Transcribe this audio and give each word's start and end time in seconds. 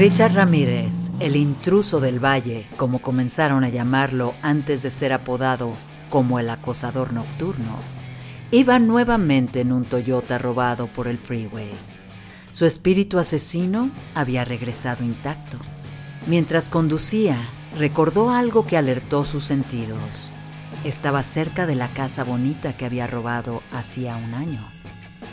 Richard 0.00 0.32
Ramírez, 0.32 1.10
el 1.20 1.36
intruso 1.36 2.00
del 2.00 2.24
valle, 2.24 2.66
como 2.78 3.02
comenzaron 3.02 3.64
a 3.64 3.68
llamarlo 3.68 4.32
antes 4.40 4.82
de 4.82 4.88
ser 4.88 5.12
apodado 5.12 5.74
como 6.08 6.38
el 6.38 6.48
acosador 6.48 7.12
nocturno, 7.12 7.76
iba 8.50 8.78
nuevamente 8.78 9.60
en 9.60 9.72
un 9.72 9.84
Toyota 9.84 10.38
robado 10.38 10.86
por 10.86 11.06
el 11.06 11.18
freeway. 11.18 11.68
Su 12.50 12.64
espíritu 12.64 13.18
asesino 13.18 13.90
había 14.14 14.46
regresado 14.46 15.04
intacto. 15.04 15.58
Mientras 16.26 16.70
conducía, 16.70 17.36
recordó 17.76 18.30
algo 18.30 18.66
que 18.66 18.78
alertó 18.78 19.26
sus 19.26 19.44
sentidos. 19.44 20.30
Estaba 20.82 21.22
cerca 21.22 21.66
de 21.66 21.74
la 21.74 21.88
casa 21.88 22.24
bonita 22.24 22.74
que 22.74 22.86
había 22.86 23.06
robado 23.06 23.62
hacía 23.70 24.16
un 24.16 24.32
año. 24.32 24.66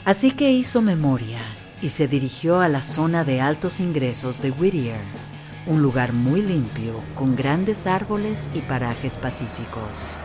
Así 0.03 0.31
que 0.31 0.51
hizo 0.51 0.81
memoria 0.81 1.39
y 1.81 1.89
se 1.89 2.07
dirigió 2.07 2.59
a 2.59 2.69
la 2.69 2.81
zona 2.81 3.23
de 3.23 3.41
altos 3.41 3.79
ingresos 3.79 4.41
de 4.41 4.51
Whittier, 4.51 5.01
un 5.65 5.81
lugar 5.81 6.13
muy 6.13 6.41
limpio 6.41 7.01
con 7.15 7.35
grandes 7.35 7.87
árboles 7.87 8.49
y 8.53 8.61
parajes 8.61 9.17
pacíficos. 9.17 10.17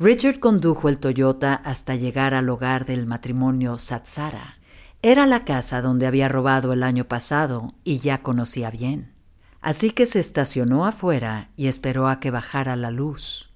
Richard 0.00 0.38
condujo 0.38 0.88
el 0.88 0.98
Toyota 0.98 1.54
hasta 1.54 1.94
llegar 1.94 2.32
al 2.32 2.48
hogar 2.48 2.86
del 2.86 3.06
matrimonio 3.06 3.78
Satsara. 3.78 4.58
Era 5.02 5.26
la 5.26 5.44
casa 5.44 5.82
donde 5.82 6.06
había 6.06 6.28
robado 6.28 6.72
el 6.72 6.82
año 6.82 7.04
pasado 7.04 7.74
y 7.84 7.98
ya 7.98 8.22
conocía 8.22 8.70
bien. 8.70 9.12
Así 9.60 9.90
que 9.90 10.06
se 10.06 10.18
estacionó 10.18 10.86
afuera 10.86 11.50
y 11.54 11.66
esperó 11.66 12.08
a 12.08 12.18
que 12.18 12.30
bajara 12.30 12.76
la 12.76 12.90
luz. 12.90 13.49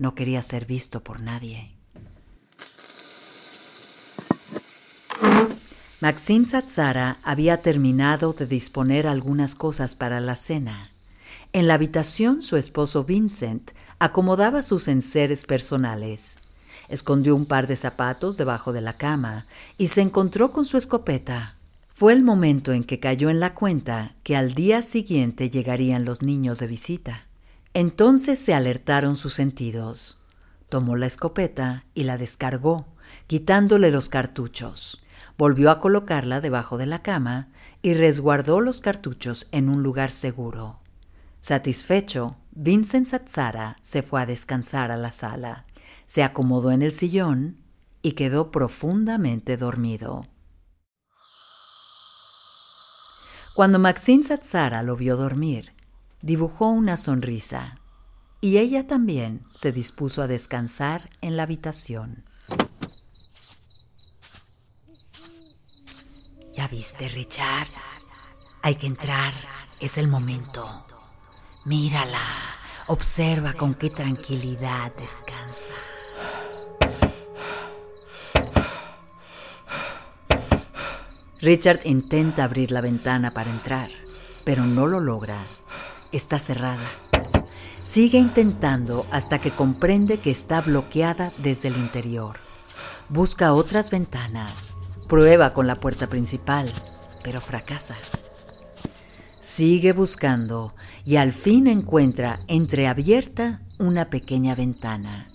No 0.00 0.14
quería 0.14 0.40
ser 0.40 0.64
visto 0.64 1.04
por 1.04 1.20
nadie. 1.20 1.72
Maxine 6.00 6.46
Satsara 6.46 7.18
había 7.22 7.60
terminado 7.60 8.32
de 8.32 8.46
disponer 8.46 9.06
algunas 9.06 9.54
cosas 9.54 9.94
para 9.94 10.18
la 10.20 10.36
cena. 10.36 10.90
En 11.52 11.68
la 11.68 11.74
habitación 11.74 12.40
su 12.40 12.56
esposo 12.56 13.04
Vincent 13.04 13.72
acomodaba 13.98 14.62
sus 14.62 14.88
enseres 14.88 15.44
personales. 15.44 16.38
Escondió 16.88 17.36
un 17.36 17.44
par 17.44 17.66
de 17.66 17.76
zapatos 17.76 18.38
debajo 18.38 18.72
de 18.72 18.80
la 18.80 18.94
cama 18.94 19.44
y 19.76 19.88
se 19.88 20.00
encontró 20.00 20.50
con 20.50 20.64
su 20.64 20.78
escopeta. 20.78 21.56
Fue 21.92 22.14
el 22.14 22.22
momento 22.22 22.72
en 22.72 22.84
que 22.84 23.00
cayó 23.00 23.28
en 23.28 23.38
la 23.38 23.52
cuenta 23.52 24.14
que 24.22 24.34
al 24.34 24.54
día 24.54 24.80
siguiente 24.80 25.50
llegarían 25.50 26.06
los 26.06 26.22
niños 26.22 26.58
de 26.58 26.68
visita. 26.68 27.26
Entonces 27.74 28.38
se 28.40 28.54
alertaron 28.54 29.16
sus 29.16 29.34
sentidos. 29.34 30.18
Tomó 30.68 30.96
la 30.96 31.06
escopeta 31.06 31.84
y 31.94 32.04
la 32.04 32.18
descargó, 32.18 32.86
quitándole 33.26 33.90
los 33.90 34.08
cartuchos. 34.08 35.02
Volvió 35.38 35.70
a 35.70 35.80
colocarla 35.80 36.40
debajo 36.40 36.78
de 36.78 36.86
la 36.86 37.02
cama 37.02 37.48
y 37.82 37.94
resguardó 37.94 38.60
los 38.60 38.80
cartuchos 38.80 39.48
en 39.52 39.68
un 39.68 39.82
lugar 39.82 40.10
seguro. 40.10 40.80
Satisfecho, 41.40 42.36
Vincent 42.50 43.06
Satsara 43.06 43.76
se 43.80 44.02
fue 44.02 44.20
a 44.20 44.26
descansar 44.26 44.90
a 44.90 44.96
la 44.96 45.12
sala, 45.12 45.64
se 46.06 46.22
acomodó 46.22 46.72
en 46.72 46.82
el 46.82 46.92
sillón 46.92 47.56
y 48.02 48.12
quedó 48.12 48.50
profundamente 48.50 49.56
dormido. 49.56 50.26
Cuando 53.54 53.78
Maxine 53.78 54.22
Satsara 54.22 54.82
lo 54.82 54.96
vio 54.96 55.16
dormir, 55.16 55.72
dibujó 56.22 56.68
una 56.68 56.96
sonrisa 56.96 57.80
y 58.40 58.58
ella 58.58 58.86
también 58.86 59.44
se 59.54 59.72
dispuso 59.72 60.22
a 60.22 60.26
descansar 60.26 61.10
en 61.20 61.36
la 61.36 61.44
habitación. 61.44 62.24
¿Ya 66.54 66.68
viste, 66.68 67.08
Richard? 67.08 67.68
Hay 68.62 68.74
que 68.74 68.86
entrar, 68.86 69.32
es 69.78 69.98
el 69.98 70.08
momento. 70.08 70.86
Mírala, 71.64 72.18
observa 72.86 73.52
con 73.54 73.74
qué 73.74 73.90
tranquilidad 73.90 74.94
descansa. 74.96 75.72
Richard 81.40 81.80
intenta 81.84 82.44
abrir 82.44 82.70
la 82.70 82.82
ventana 82.82 83.32
para 83.32 83.50
entrar, 83.50 83.90
pero 84.44 84.66
no 84.66 84.86
lo 84.86 85.00
logra. 85.00 85.38
Está 86.12 86.40
cerrada. 86.40 86.88
Sigue 87.82 88.18
intentando 88.18 89.06
hasta 89.12 89.38
que 89.40 89.52
comprende 89.52 90.18
que 90.18 90.32
está 90.32 90.60
bloqueada 90.60 91.32
desde 91.38 91.68
el 91.68 91.76
interior. 91.76 92.38
Busca 93.08 93.54
otras 93.54 93.90
ventanas. 93.90 94.74
Prueba 95.06 95.52
con 95.52 95.68
la 95.68 95.76
puerta 95.76 96.08
principal, 96.08 96.68
pero 97.22 97.40
fracasa. 97.40 97.96
Sigue 99.38 99.92
buscando 99.92 100.74
y 101.04 101.16
al 101.16 101.32
fin 101.32 101.68
encuentra 101.68 102.40
entreabierta 102.48 103.62
una 103.78 104.10
pequeña 104.10 104.56
ventana. 104.56 105.30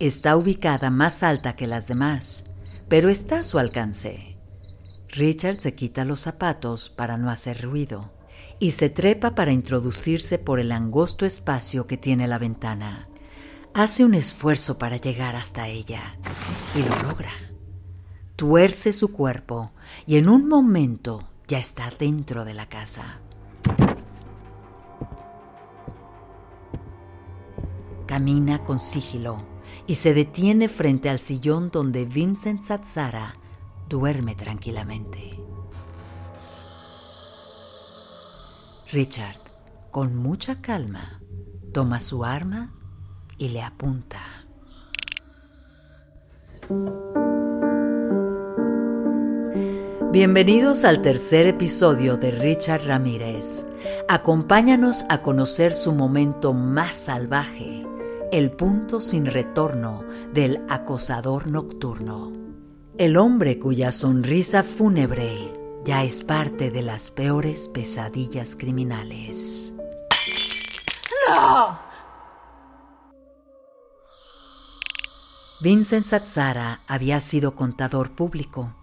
Está 0.00 0.36
ubicada 0.36 0.90
más 0.90 1.22
alta 1.22 1.54
que 1.54 1.68
las 1.68 1.86
demás, 1.86 2.50
pero 2.88 3.08
está 3.08 3.40
a 3.40 3.44
su 3.44 3.58
alcance. 3.58 4.36
Richard 5.10 5.60
se 5.60 5.74
quita 5.74 6.04
los 6.04 6.20
zapatos 6.20 6.90
para 6.90 7.16
no 7.16 7.30
hacer 7.30 7.62
ruido 7.62 8.17
y 8.58 8.72
se 8.72 8.90
trepa 8.90 9.34
para 9.34 9.52
introducirse 9.52 10.38
por 10.38 10.58
el 10.58 10.72
angosto 10.72 11.24
espacio 11.26 11.86
que 11.86 11.96
tiene 11.96 12.26
la 12.28 12.38
ventana. 12.38 13.08
Hace 13.74 14.04
un 14.04 14.14
esfuerzo 14.14 14.78
para 14.78 14.96
llegar 14.96 15.36
hasta 15.36 15.68
ella 15.68 16.16
y 16.74 16.80
lo 16.80 17.08
logra. 17.08 17.30
Tuerce 18.36 18.92
su 18.92 19.12
cuerpo 19.12 19.72
y 20.06 20.16
en 20.16 20.28
un 20.28 20.48
momento 20.48 21.28
ya 21.46 21.58
está 21.58 21.90
dentro 21.98 22.44
de 22.44 22.54
la 22.54 22.68
casa. 22.68 23.20
Camina 28.06 28.64
con 28.64 28.80
sigilo 28.80 29.36
y 29.86 29.96
se 29.96 30.14
detiene 30.14 30.68
frente 30.68 31.08
al 31.08 31.18
sillón 31.18 31.68
donde 31.68 32.04
Vincent 32.04 32.62
Satsara 32.62 33.34
duerme 33.88 34.34
tranquilamente. 34.34 35.38
Richard, 38.90 39.36
con 39.90 40.16
mucha 40.16 40.62
calma, 40.62 41.20
toma 41.74 42.00
su 42.00 42.24
arma 42.24 42.72
y 43.36 43.50
le 43.50 43.60
apunta. 43.60 44.18
Bienvenidos 50.10 50.86
al 50.86 51.02
tercer 51.02 51.46
episodio 51.46 52.16
de 52.16 52.30
Richard 52.30 52.86
Ramírez. 52.86 53.66
Acompáñanos 54.08 55.04
a 55.10 55.20
conocer 55.20 55.74
su 55.74 55.92
momento 55.92 56.54
más 56.54 56.94
salvaje 56.94 57.84
el 58.32 58.50
punto 58.52 59.02
sin 59.02 59.26
retorno 59.26 60.02
del 60.32 60.62
acosador 60.70 61.46
nocturno. 61.46 62.32
El 62.96 63.18
hombre 63.18 63.58
cuya 63.58 63.92
sonrisa 63.92 64.62
fúnebre 64.62 65.57
ya 65.88 66.04
es 66.04 66.22
parte 66.22 66.70
de 66.70 66.82
las 66.82 67.10
peores 67.10 67.70
pesadillas 67.70 68.56
criminales. 68.56 69.72
¡No! 71.26 71.78
Vincent 75.62 76.04
Satsara 76.04 76.82
había 76.86 77.20
sido 77.20 77.54
contador 77.54 78.10
público. 78.10 78.74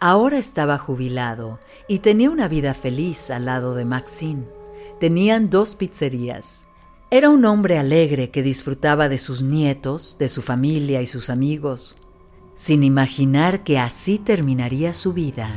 Ahora 0.00 0.36
estaba 0.36 0.76
jubilado 0.76 1.60
y 1.88 2.00
tenía 2.00 2.28
una 2.28 2.46
vida 2.46 2.74
feliz 2.74 3.30
al 3.30 3.46
lado 3.46 3.74
de 3.74 3.86
Maxine. 3.86 4.46
Tenían 5.00 5.48
dos 5.48 5.74
pizzerías, 5.74 6.66
era 7.10 7.30
un 7.30 7.46
hombre 7.46 7.78
alegre 7.78 8.30
que 8.30 8.42
disfrutaba 8.42 9.08
de 9.08 9.16
sus 9.16 9.40
nietos, 9.40 10.18
de 10.18 10.28
su 10.28 10.42
familia 10.42 11.00
y 11.00 11.06
sus 11.06 11.30
amigos. 11.30 11.96
Sin 12.54 12.84
imaginar 12.84 13.64
que 13.64 13.78
así 13.78 14.18
terminaría 14.18 14.92
su 14.92 15.14
vida, 15.14 15.48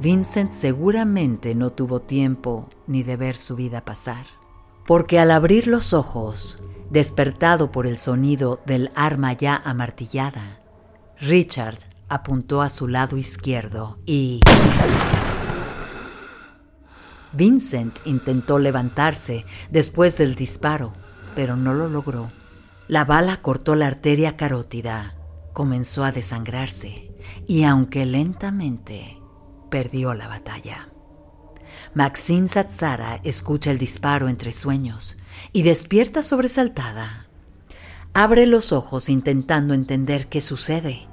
Vincent 0.00 0.52
seguramente 0.52 1.56
no 1.56 1.70
tuvo 1.70 2.00
tiempo 2.00 2.68
ni 2.86 3.02
de 3.02 3.16
ver 3.16 3.36
su 3.36 3.56
vida 3.56 3.84
pasar. 3.84 4.26
Porque 4.86 5.18
al 5.18 5.32
abrir 5.32 5.66
los 5.66 5.92
ojos, 5.92 6.62
despertado 6.88 7.72
por 7.72 7.86
el 7.86 7.98
sonido 7.98 8.60
del 8.64 8.92
arma 8.94 9.32
ya 9.32 9.56
amartillada, 9.56 10.60
Richard 11.20 11.78
apuntó 12.08 12.62
a 12.62 12.70
su 12.70 12.86
lado 12.86 13.16
izquierdo 13.16 13.98
y... 14.06 14.42
Vincent 17.32 17.98
intentó 18.04 18.58
levantarse 18.60 19.44
después 19.70 20.16
del 20.16 20.36
disparo, 20.36 20.92
pero 21.34 21.56
no 21.56 21.74
lo 21.74 21.88
logró. 21.88 22.30
La 22.86 23.04
bala 23.04 23.42
cortó 23.42 23.74
la 23.74 23.88
arteria 23.88 24.36
carótida, 24.36 25.16
comenzó 25.52 26.04
a 26.04 26.12
desangrarse 26.12 27.10
y 27.46 27.64
aunque 27.64 28.06
lentamente, 28.06 29.17
perdió 29.68 30.14
la 30.14 30.28
batalla. 30.28 30.88
Maxine 31.94 32.48
Satsara 32.48 33.20
escucha 33.24 33.70
el 33.70 33.78
disparo 33.78 34.28
entre 34.28 34.52
sueños 34.52 35.18
y 35.52 35.62
despierta 35.62 36.22
sobresaltada. 36.22 37.28
Abre 38.14 38.46
los 38.46 38.72
ojos 38.72 39.08
intentando 39.08 39.74
entender 39.74 40.28
qué 40.28 40.40
sucede. 40.40 41.08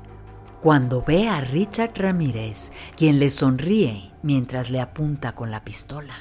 cuando 0.66 1.04
ve 1.04 1.30
a 1.30 1.42
Richard 1.42 1.92
Ramírez, 1.94 2.72
quien 2.98 3.20
le 3.20 3.30
sonríe 3.30 4.12
mientras 4.24 4.72
le 4.72 4.82
apunta 4.82 5.36
con 5.36 5.52
la 5.52 5.64
pistola. 5.64 6.16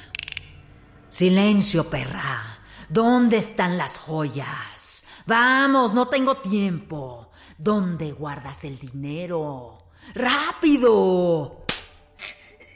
Silencio, 1.09 1.89
perra. 1.89 2.59
¿Dónde 2.87 3.37
están 3.37 3.75
las 3.79 3.97
joyas? 3.97 5.03
Vamos, 5.25 5.95
no 5.95 6.09
tengo 6.09 6.37
tiempo. 6.37 7.31
¿Dónde 7.57 8.11
guardas 8.11 8.65
el 8.65 8.77
dinero? 8.77 9.87
¡Rápido! 10.13 11.64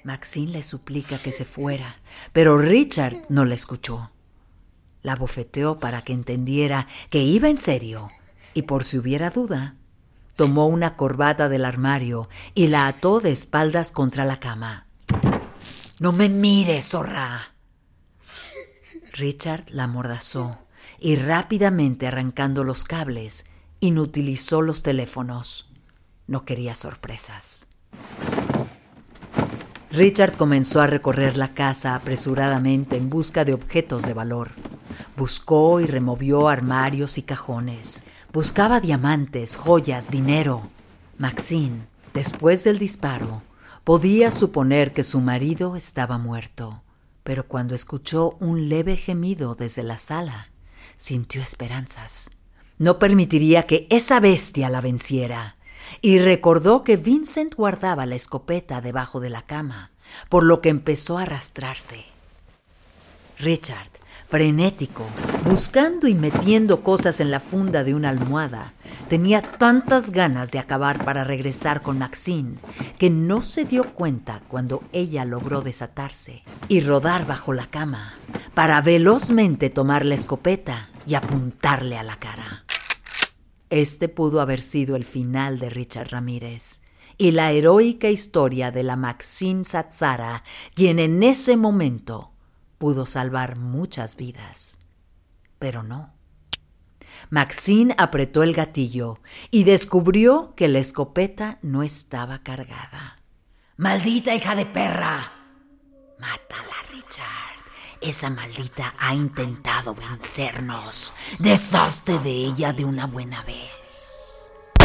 Maxine 0.09 0.53
le 0.53 0.63
suplica 0.63 1.19
que 1.19 1.31
se 1.31 1.45
fuera, 1.45 1.97
pero 2.33 2.57
Richard 2.57 3.15
no 3.29 3.45
la 3.45 3.53
escuchó. 3.53 4.09
La 5.03 5.15
bofeteó 5.15 5.77
para 5.77 6.01
que 6.01 6.13
entendiera 6.13 6.87
que 7.11 7.21
iba 7.21 7.47
en 7.47 7.59
serio 7.59 8.09
y 8.55 8.63
por 8.63 8.85
si 8.85 8.97
hubiera 8.97 9.29
duda, 9.29 9.75
tomó 10.35 10.65
una 10.65 10.95
corbata 10.95 11.47
del 11.47 11.63
armario 11.63 12.27
y 12.55 12.69
la 12.69 12.87
ató 12.87 13.19
de 13.19 13.31
espaldas 13.31 13.91
contra 13.91 14.25
la 14.25 14.39
cama. 14.39 14.87
No 15.99 16.11
me 16.11 16.27
mires, 16.27 16.89
zorra. 16.89 17.53
Richard 19.13 19.65
la 19.69 19.83
amordazó 19.83 20.57
y 20.97 21.17
rápidamente 21.17 22.07
arrancando 22.07 22.63
los 22.63 22.83
cables, 22.83 23.45
inutilizó 23.79 24.63
los 24.63 24.81
teléfonos. 24.81 25.69
No 26.25 26.45
quería 26.45 26.73
sorpresas. 26.73 27.67
Richard 29.91 30.37
comenzó 30.37 30.81
a 30.81 30.87
recorrer 30.87 31.35
la 31.35 31.55
casa 31.55 31.95
apresuradamente 31.95 32.95
en 32.95 33.09
busca 33.09 33.43
de 33.43 33.53
objetos 33.53 34.03
de 34.03 34.13
valor. 34.13 34.51
Buscó 35.17 35.79
y 35.79 35.87
removió 35.87 36.47
armarios 36.47 37.17
y 37.17 37.23
cajones. 37.23 38.03
Buscaba 38.31 38.81
diamantes, 38.81 39.55
joyas, 39.55 40.11
dinero. 40.11 40.69
Maxine, 41.17 41.87
después 42.13 42.63
del 42.63 42.77
disparo, 42.77 43.41
podía 43.83 44.31
suponer 44.31 44.93
que 44.93 45.03
su 45.03 45.21
marido 45.21 45.75
estaba 45.75 46.19
muerto, 46.19 46.83
pero 47.23 47.47
cuando 47.47 47.73
escuchó 47.73 48.37
un 48.39 48.69
leve 48.69 48.95
gemido 48.95 49.55
desde 49.55 49.81
la 49.81 49.97
sala, 49.97 50.51
sintió 50.97 51.41
esperanzas. 51.41 52.29
No 52.77 52.99
permitiría 52.99 53.63
que 53.63 53.87
esa 53.89 54.19
bestia 54.19 54.69
la 54.69 54.81
venciera 54.81 55.57
y 56.01 56.19
recordó 56.19 56.83
que 56.83 56.97
Vincent 56.97 57.55
guardaba 57.55 58.05
la 58.05 58.15
escopeta 58.15 58.81
debajo 58.81 59.19
de 59.19 59.29
la 59.29 59.41
cama, 59.41 59.91
por 60.29 60.43
lo 60.43 60.61
que 60.61 60.69
empezó 60.69 61.17
a 61.17 61.23
arrastrarse. 61.23 62.05
Richard, 63.37 63.89
frenético, 64.27 65.05
buscando 65.45 66.07
y 66.07 66.13
metiendo 66.13 66.83
cosas 66.83 67.19
en 67.19 67.31
la 67.31 67.39
funda 67.39 67.83
de 67.83 67.95
una 67.95 68.09
almohada, 68.09 68.73
tenía 69.07 69.41
tantas 69.41 70.11
ganas 70.11 70.51
de 70.51 70.59
acabar 70.59 71.03
para 71.03 71.23
regresar 71.23 71.81
con 71.81 71.97
Maxine 71.97 72.57
que 72.99 73.09
no 73.09 73.41
se 73.41 73.65
dio 73.65 73.93
cuenta 73.93 74.41
cuando 74.47 74.83
ella 74.91 75.25
logró 75.25 75.61
desatarse 75.61 76.43
y 76.67 76.81
rodar 76.81 77.25
bajo 77.25 77.53
la 77.53 77.65
cama 77.65 78.13
para 78.53 78.81
velozmente 78.81 79.69
tomar 79.69 80.05
la 80.05 80.15
escopeta 80.15 80.89
y 81.07 81.15
apuntarle 81.15 81.97
a 81.97 82.03
la 82.03 82.17
cara. 82.17 82.65
Este 83.69 84.09
pudo 84.09 84.41
haber 84.41 84.61
sido 84.61 84.95
el 84.95 85.05
final 85.05 85.59
de 85.59 85.69
Richard 85.69 86.09
Ramírez 86.09 86.81
y 87.17 87.31
la 87.31 87.51
heroica 87.51 88.09
historia 88.09 88.71
de 88.71 88.81
la 88.83 88.95
Maxine 88.95 89.63
Satsara, 89.63 90.43
quien 90.73 90.99
en 90.99 91.21
ese 91.21 91.57
momento 91.57 92.31
pudo 92.77 93.05
salvar 93.05 93.57
muchas 93.57 94.15
vidas. 94.15 94.79
Pero 95.59 95.83
no. 95.83 96.13
Maxine 97.29 97.93
apretó 97.97 98.41
el 98.41 98.53
gatillo 98.53 99.19
y 99.51 99.65
descubrió 99.65 100.53
que 100.55 100.67
la 100.67 100.79
escopeta 100.79 101.59
no 101.61 101.83
estaba 101.83 102.41
cargada. 102.41 103.17
¡Maldita 103.77 104.33
hija 104.33 104.55
de 104.55 104.65
perra! 104.65 105.33
Mátala, 106.17 106.75
Richard. 106.91 107.48
Esa 108.01 108.29
maldita 108.29 108.93
ha 108.97 109.13
intentado 109.13 109.93
vencernos. 109.93 111.13
Deshazte 111.39 112.17
de 112.19 112.31
ella 112.31 112.71
de 112.71 112.85
una 112.85 113.07
buena 113.07 113.43
vez. 113.43 114.77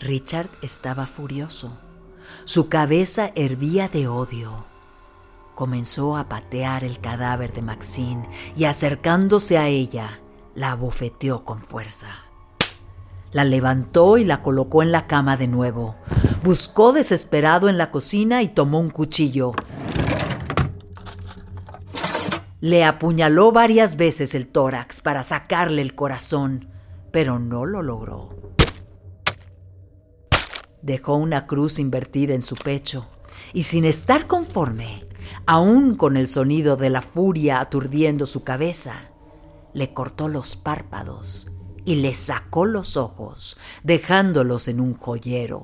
Richard 0.00 0.48
estaba 0.60 1.06
furioso. 1.06 1.78
Su 2.44 2.68
cabeza 2.68 3.30
hervía 3.36 3.88
de 3.88 4.08
odio. 4.08 4.66
Comenzó 5.54 6.16
a 6.16 6.28
patear 6.28 6.82
el 6.82 6.98
cadáver 6.98 7.52
de 7.52 7.62
Maxine 7.62 8.28
y 8.56 8.64
acercándose 8.64 9.56
a 9.56 9.68
ella, 9.68 10.20
la 10.56 10.72
abofeteó 10.72 11.44
con 11.44 11.62
fuerza. 11.62 12.08
La 13.30 13.44
levantó 13.44 14.18
y 14.18 14.24
la 14.24 14.42
colocó 14.42 14.82
en 14.82 14.90
la 14.90 15.06
cama 15.06 15.36
de 15.36 15.46
nuevo. 15.46 15.94
Buscó 16.42 16.92
desesperado 16.92 17.68
en 17.68 17.78
la 17.78 17.90
cocina 17.90 18.42
y 18.42 18.48
tomó 18.48 18.80
un 18.80 18.90
cuchillo. 18.90 19.52
Le 22.60 22.84
apuñaló 22.84 23.52
varias 23.52 23.96
veces 23.96 24.34
el 24.34 24.46
tórax 24.46 25.00
para 25.00 25.22
sacarle 25.22 25.80
el 25.80 25.94
corazón, 25.94 26.68
pero 27.10 27.38
no 27.38 27.64
lo 27.64 27.82
logró. 27.82 28.30
Dejó 30.82 31.16
una 31.16 31.46
cruz 31.46 31.78
invertida 31.78 32.34
en 32.34 32.42
su 32.42 32.54
pecho 32.56 33.06
y 33.52 33.62
sin 33.64 33.84
estar 33.84 34.26
conforme, 34.26 35.06
aún 35.46 35.94
con 35.94 36.16
el 36.16 36.28
sonido 36.28 36.76
de 36.76 36.90
la 36.90 37.02
furia 37.02 37.60
aturdiendo 37.60 38.26
su 38.26 38.44
cabeza, 38.44 39.10
le 39.72 39.92
cortó 39.92 40.28
los 40.28 40.56
párpados 40.56 41.50
y 41.84 41.96
le 41.96 42.14
sacó 42.14 42.66
los 42.66 42.96
ojos, 42.96 43.56
dejándolos 43.82 44.68
en 44.68 44.80
un 44.80 44.94
joyero. 44.94 45.62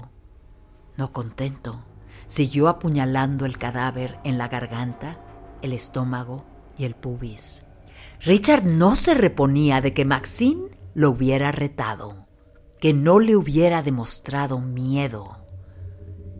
No 0.96 1.12
contento, 1.12 1.84
siguió 2.26 2.68
apuñalando 2.68 3.44
el 3.44 3.58
cadáver 3.58 4.18
en 4.24 4.38
la 4.38 4.48
garganta, 4.48 5.20
el 5.62 5.72
estómago 5.72 6.44
y 6.76 6.84
el 6.84 6.94
pubis. 6.94 7.66
Richard 8.20 8.64
no 8.64 8.96
se 8.96 9.14
reponía 9.14 9.80
de 9.80 9.92
que 9.92 10.04
Maxine 10.04 10.70
lo 10.94 11.10
hubiera 11.10 11.52
retado, 11.52 12.26
que 12.80 12.94
no 12.94 13.20
le 13.20 13.36
hubiera 13.36 13.82
demostrado 13.82 14.58
miedo. 14.58 15.38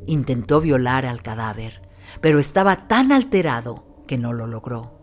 Intentó 0.07 0.61
violar 0.61 1.05
al 1.05 1.23
cadáver, 1.23 1.83
pero 2.21 2.39
estaba 2.39 2.89
tan 2.89 3.13
alterado 3.13 4.05
que 4.07 4.17
no 4.17 4.33
lo 4.33 4.47
logró. 4.47 4.97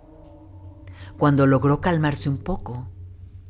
Cuando 1.17 1.45
logró 1.45 1.79
calmarse 1.79 2.29
un 2.29 2.37
poco, 2.37 2.89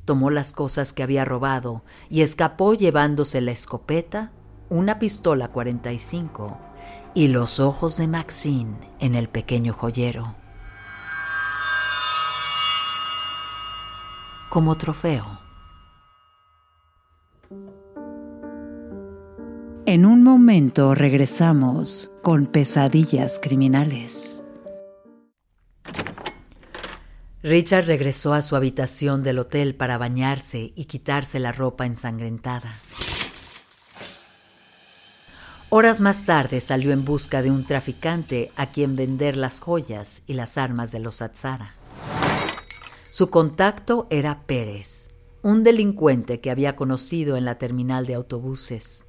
tomó 0.06 0.30
las 0.30 0.52
cosas 0.52 0.92
que 0.92 1.04
había 1.04 1.24
robado 1.24 1.84
y 2.10 2.22
escapó 2.22 2.74
llevándose 2.74 3.40
la 3.40 3.52
escopeta, 3.52 4.32
una 4.74 4.98
pistola 4.98 5.50
45 5.50 6.58
y 7.14 7.28
los 7.28 7.60
ojos 7.60 7.98
de 7.98 8.08
Maxine 8.08 8.76
en 9.00 9.14
el 9.14 9.30
pequeño 9.30 9.72
joyero. 9.72 10.36
Como 14.50 14.76
trofeo. 14.76 15.42
En 19.86 20.08
un 20.08 20.24
momento 20.24 20.96
regresamos 20.96 22.10
con 22.24 22.48
pesadillas 22.48 23.40
criminales. 23.40 24.44
Richard 27.44 27.86
regresó 27.86 28.34
a 28.34 28.42
su 28.42 28.56
habitación 28.56 29.22
del 29.22 29.38
hotel 29.38 29.76
para 29.76 30.00
bañarse 30.00 30.74
y 30.76 30.86
quitarse 30.86 31.40
la 31.40 31.52
ropa 31.52 31.86
ensangrentada. 31.86 32.74
Horas 35.76 36.02
más 36.02 36.26
tarde 36.26 36.62
salió 36.62 36.92
en 36.92 37.04
busca 37.04 37.42
de 37.42 37.50
un 37.50 37.66
traficante 37.66 38.52
a 38.56 38.68
quien 38.68 38.96
vender 38.96 39.36
las 39.36 39.60
joyas 39.60 40.22
y 40.28 40.36
las 40.36 40.60
armas 40.60 40.92
de 40.92 41.00
los 41.00 41.24
Atzara. 41.24 41.74
Su 43.02 43.32
contacto 43.32 44.06
era 44.12 44.44
Pérez, 44.46 45.16
un 45.42 45.64
delincuente 45.64 46.42
que 46.42 46.52
había 46.52 46.76
conocido 46.76 47.38
en 47.38 47.46
la 47.46 47.58
terminal 47.58 48.06
de 48.06 48.14
autobuses. 48.14 49.08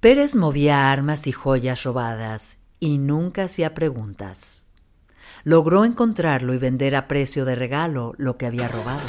Pérez 0.00 0.36
movía 0.36 0.92
armas 0.92 1.26
y 1.26 1.32
joyas 1.32 1.82
robadas 1.84 2.58
y 2.78 2.98
nunca 2.98 3.44
hacía 3.44 3.72
preguntas 3.72 4.68
logró 5.44 5.84
encontrarlo 5.84 6.54
y 6.54 6.58
vender 6.58 6.96
a 6.96 7.06
precio 7.06 7.44
de 7.44 7.54
regalo 7.54 8.14
lo 8.16 8.36
que 8.36 8.46
había 8.46 8.66
robado. 8.66 9.02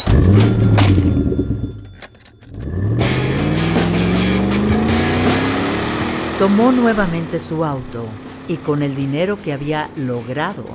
Tomó 6.56 6.72
nuevamente 6.72 7.38
su 7.38 7.66
auto 7.66 8.08
y 8.48 8.56
con 8.56 8.82
el 8.82 8.96
dinero 8.96 9.36
que 9.36 9.52
había 9.52 9.90
logrado 9.98 10.66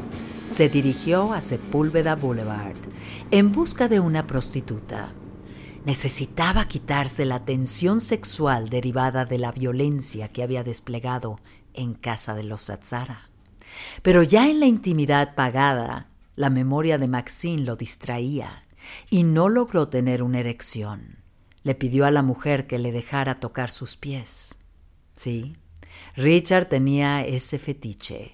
se 0.50 0.68
dirigió 0.68 1.32
a 1.32 1.40
Sepúlveda 1.40 2.16
Boulevard 2.16 2.76
en 3.30 3.50
busca 3.50 3.88
de 3.88 3.98
una 3.98 4.26
prostituta. 4.26 5.14
Necesitaba 5.86 6.68
quitarse 6.68 7.24
la 7.24 7.46
tensión 7.46 8.02
sexual 8.02 8.68
derivada 8.68 9.24
de 9.24 9.38
la 9.38 9.52
violencia 9.52 10.28
que 10.28 10.42
había 10.42 10.64
desplegado 10.64 11.40
en 11.72 11.94
casa 11.94 12.34
de 12.34 12.44
los 12.44 12.64
Satsara. 12.64 13.30
Pero 14.02 14.22
ya 14.22 14.50
en 14.50 14.60
la 14.60 14.66
intimidad 14.66 15.34
pagada, 15.34 16.10
la 16.36 16.50
memoria 16.50 16.98
de 16.98 17.08
Maxine 17.08 17.62
lo 17.62 17.76
distraía 17.76 18.66
y 19.08 19.22
no 19.22 19.48
logró 19.48 19.88
tener 19.88 20.22
una 20.22 20.40
erección. 20.40 21.24
Le 21.62 21.74
pidió 21.74 22.04
a 22.04 22.10
la 22.10 22.22
mujer 22.22 22.66
que 22.66 22.78
le 22.78 22.92
dejara 22.92 23.40
tocar 23.40 23.70
sus 23.70 23.96
pies. 23.96 24.58
Sí, 25.14 25.56
Richard 26.16 26.66
tenía 26.68 27.24
ese 27.24 27.58
fetiche. 27.58 28.32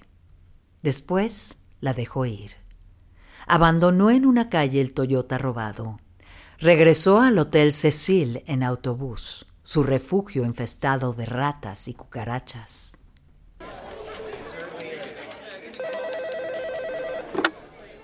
Después 0.81 1.61
la 1.79 1.93
dejó 1.93 2.25
ir. 2.25 2.51
Abandonó 3.45 4.09
en 4.09 4.25
una 4.25 4.49
calle 4.49 4.81
el 4.81 4.93
Toyota 4.93 5.37
robado. 5.37 5.99
Regresó 6.59 7.19
al 7.19 7.37
Hotel 7.37 7.71
Cecil 7.71 8.43
en 8.47 8.63
autobús, 8.63 9.45
su 9.63 9.83
refugio 9.83 10.43
infestado 10.43 11.13
de 11.13 11.25
ratas 11.25 11.87
y 11.87 11.93
cucarachas. 11.93 12.99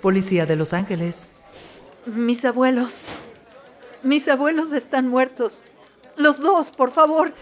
Policía 0.02 0.46
de 0.46 0.56
Los 0.56 0.74
Ángeles. 0.74 1.32
Mis 2.06 2.44
abuelos. 2.46 2.92
Mis 4.04 4.28
abuelos 4.28 4.72
están 4.74 5.08
muertos. 5.08 5.54
Los 6.18 6.38
dos, 6.40 6.68
por 6.76 6.92
favor. 6.94 7.34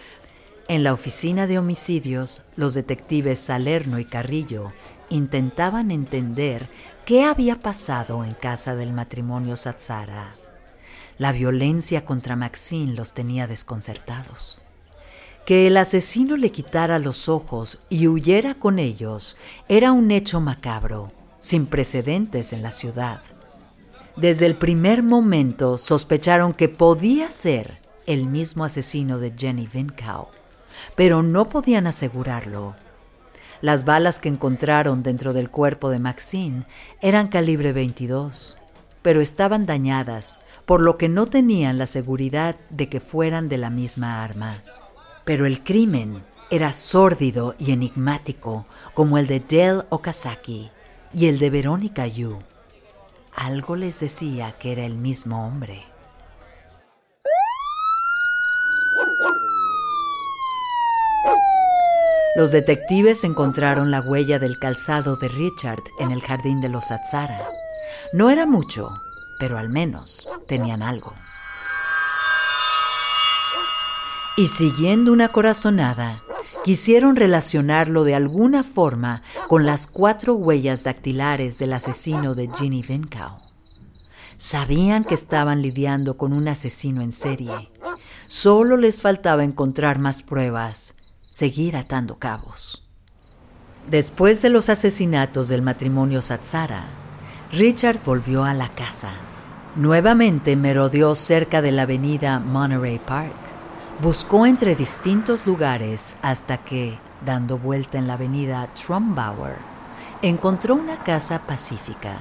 En 0.68 0.84
la 0.84 0.92
oficina 0.92 1.46
de 1.46 1.58
homicidios, 1.58 2.42
los 2.56 2.74
detectives 2.74 3.40
Salerno 3.40 3.98
y 3.98 4.04
Carrillo 4.04 4.72
intentaban 5.10 5.90
entender 5.90 6.68
qué 7.04 7.24
había 7.24 7.60
pasado 7.60 8.24
en 8.24 8.34
casa 8.34 8.76
del 8.76 8.92
matrimonio 8.92 9.56
Satsara. 9.56 10.36
La 11.18 11.32
violencia 11.32 12.04
contra 12.04 12.36
Maxine 12.36 12.94
los 12.94 13.12
tenía 13.12 13.46
desconcertados. 13.46 14.60
Que 15.44 15.66
el 15.66 15.76
asesino 15.76 16.36
le 16.36 16.52
quitara 16.52 16.98
los 16.98 17.28
ojos 17.28 17.80
y 17.88 18.06
huyera 18.06 18.54
con 18.54 18.78
ellos 18.78 19.36
era 19.68 19.92
un 19.92 20.10
hecho 20.10 20.40
macabro, 20.40 21.12
sin 21.40 21.66
precedentes 21.66 22.52
en 22.52 22.62
la 22.62 22.70
ciudad. 22.70 23.20
Desde 24.16 24.46
el 24.46 24.56
primer 24.56 25.02
momento 25.02 25.78
sospecharon 25.78 26.52
que 26.52 26.68
podía 26.68 27.30
ser 27.30 27.80
el 28.06 28.26
mismo 28.26 28.64
asesino 28.64 29.18
de 29.18 29.32
Jenny 29.36 29.66
Vincow, 29.66 30.28
pero 30.94 31.22
no 31.22 31.48
podían 31.48 31.86
asegurarlo. 31.86 32.74
Las 33.60 33.84
balas 33.84 34.18
que 34.18 34.28
encontraron 34.28 35.02
dentro 35.02 35.32
del 35.32 35.48
cuerpo 35.48 35.90
de 35.90 36.00
Maxine 36.00 36.64
eran 37.00 37.28
calibre 37.28 37.72
22, 37.72 38.56
pero 39.02 39.20
estaban 39.20 39.66
dañadas, 39.66 40.40
por 40.66 40.80
lo 40.80 40.98
que 40.98 41.08
no 41.08 41.26
tenían 41.26 41.78
la 41.78 41.86
seguridad 41.86 42.56
de 42.70 42.88
que 42.88 43.00
fueran 43.00 43.48
de 43.48 43.58
la 43.58 43.70
misma 43.70 44.24
arma. 44.24 44.62
Pero 45.24 45.46
el 45.46 45.62
crimen 45.62 46.22
era 46.50 46.72
sórdido 46.72 47.54
y 47.58 47.72
enigmático 47.72 48.66
como 48.94 49.16
el 49.18 49.26
de 49.26 49.40
Dale 49.40 49.84
Okazaki 49.90 50.70
y 51.14 51.26
el 51.26 51.38
de 51.38 51.50
Verónica 51.50 52.06
Yu. 52.06 52.38
Algo 53.34 53.76
les 53.76 54.00
decía 54.00 54.52
que 54.58 54.72
era 54.72 54.84
el 54.84 54.96
mismo 54.96 55.46
hombre. 55.46 55.91
Los 62.34 62.50
detectives 62.50 63.24
encontraron 63.24 63.90
la 63.90 64.00
huella 64.00 64.38
del 64.38 64.58
calzado 64.58 65.16
de 65.16 65.28
Richard 65.28 65.82
en 65.98 66.12
el 66.12 66.22
jardín 66.22 66.60
de 66.60 66.70
los 66.70 66.90
Atzara. 66.90 67.50
No 68.14 68.30
era 68.30 68.46
mucho, 68.46 69.02
pero 69.38 69.58
al 69.58 69.68
menos 69.68 70.28
tenían 70.46 70.82
algo. 70.82 71.14
Y 74.38 74.46
siguiendo 74.46 75.12
una 75.12 75.28
corazonada, 75.28 76.22
quisieron 76.64 77.16
relacionarlo 77.16 78.02
de 78.02 78.14
alguna 78.14 78.62
forma 78.64 79.22
con 79.46 79.66
las 79.66 79.86
cuatro 79.86 80.34
huellas 80.34 80.84
dactilares 80.84 81.58
del 81.58 81.74
asesino 81.74 82.34
de 82.34 82.48
Ginny 82.56 82.80
Vincow. 82.80 83.40
Sabían 84.38 85.04
que 85.04 85.14
estaban 85.14 85.60
lidiando 85.60 86.16
con 86.16 86.32
un 86.32 86.48
asesino 86.48 87.02
en 87.02 87.12
serie. 87.12 87.70
Solo 88.26 88.78
les 88.78 89.02
faltaba 89.02 89.44
encontrar 89.44 89.98
más 89.98 90.22
pruebas, 90.22 90.96
seguir 91.32 91.76
atando 91.76 92.18
cabos. 92.18 92.86
Después 93.90 94.42
de 94.42 94.50
los 94.50 94.68
asesinatos 94.68 95.48
del 95.48 95.62
matrimonio 95.62 96.22
Satsara, 96.22 96.84
Richard 97.50 98.00
volvió 98.04 98.44
a 98.44 98.54
la 98.54 98.68
casa. 98.68 99.10
Nuevamente 99.74 100.54
merodeó 100.56 101.14
cerca 101.14 101.62
de 101.62 101.72
la 101.72 101.82
avenida 101.82 102.38
Monterey 102.38 102.98
Park. 102.98 103.32
Buscó 104.00 104.46
entre 104.46 104.76
distintos 104.76 105.46
lugares 105.46 106.16
hasta 106.22 106.58
que, 106.58 106.98
dando 107.24 107.58
vuelta 107.58 107.98
en 107.98 108.06
la 108.06 108.14
avenida 108.14 108.68
Trumbauer, 108.74 109.56
encontró 110.20 110.74
una 110.74 111.02
casa 111.02 111.40
pacífica, 111.46 112.16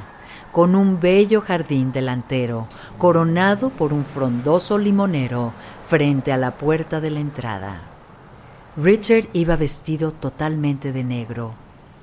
con 0.51 0.75
un 0.75 0.99
bello 0.99 1.41
jardín 1.41 1.91
delantero 1.91 2.67
coronado 2.97 3.69
por 3.69 3.93
un 3.93 4.05
frondoso 4.05 4.77
limonero 4.77 5.53
frente 5.85 6.31
a 6.31 6.37
la 6.37 6.57
puerta 6.57 7.01
de 7.01 7.09
la 7.09 7.19
entrada. 7.19 7.90
Richard 8.77 9.27
iba 9.33 9.55
vestido 9.55 10.11
totalmente 10.11 10.91
de 10.91 11.03
negro, 11.03 11.53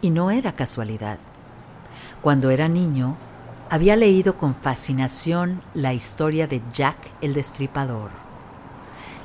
y 0.00 0.10
no 0.10 0.30
era 0.30 0.52
casualidad. 0.52 1.18
Cuando 2.22 2.50
era 2.50 2.68
niño, 2.68 3.16
había 3.70 3.96
leído 3.96 4.36
con 4.36 4.54
fascinación 4.54 5.62
la 5.74 5.94
historia 5.94 6.46
de 6.46 6.62
Jack 6.72 6.96
el 7.20 7.34
Destripador 7.34 8.28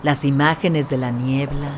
las 0.04 0.26
imágenes 0.26 0.90
de 0.90 0.98
la 0.98 1.12
niebla, 1.12 1.72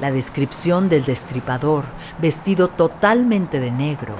la 0.00 0.10
descripción 0.10 0.88
del 0.88 1.04
destripador 1.04 1.84
vestido 2.20 2.68
totalmente 2.68 3.60
de 3.60 3.70
negro, 3.70 4.16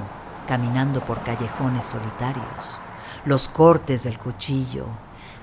caminando 0.47 1.01
por 1.01 1.23
callejones 1.23 1.85
solitarios, 1.85 2.79
los 3.25 3.49
cortes 3.49 4.05
del 4.05 4.17
cuchillo, 4.17 4.85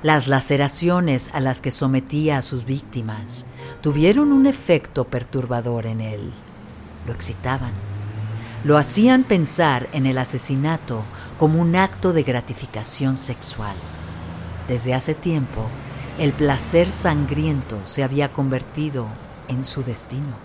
las 0.03 0.29
laceraciones 0.29 1.31
a 1.33 1.41
las 1.41 1.61
que 1.61 1.71
sometía 1.71 2.39
a 2.39 2.43
sus 2.43 2.65
víctimas, 2.65 3.47
tuvieron 3.81 4.33
un 4.33 4.47
efecto 4.47 5.05
perturbador 5.05 5.87
en 5.87 6.01
él. 6.01 6.33
Lo 7.07 7.13
excitaban. 7.13 7.73
Lo 8.65 8.77
hacían 8.77 9.25
pensar 9.25 9.89
en 9.93 10.07
el 10.07 10.19
asesinato 10.19 11.03
como 11.39 11.61
un 11.61 11.77
acto 11.77 12.13
de 12.13 12.23
gratificación 12.23 13.17
sexual. 13.17 13.77
Desde 14.69 14.95
hace 14.95 15.15
tiempo, 15.15 15.67
el 16.19 16.33
placer 16.33 16.91
sangriento 16.91 17.79
se 17.85 18.03
había 18.03 18.33
convertido 18.33 19.07
en 19.49 19.65
su 19.65 19.83
destino. 19.83 20.37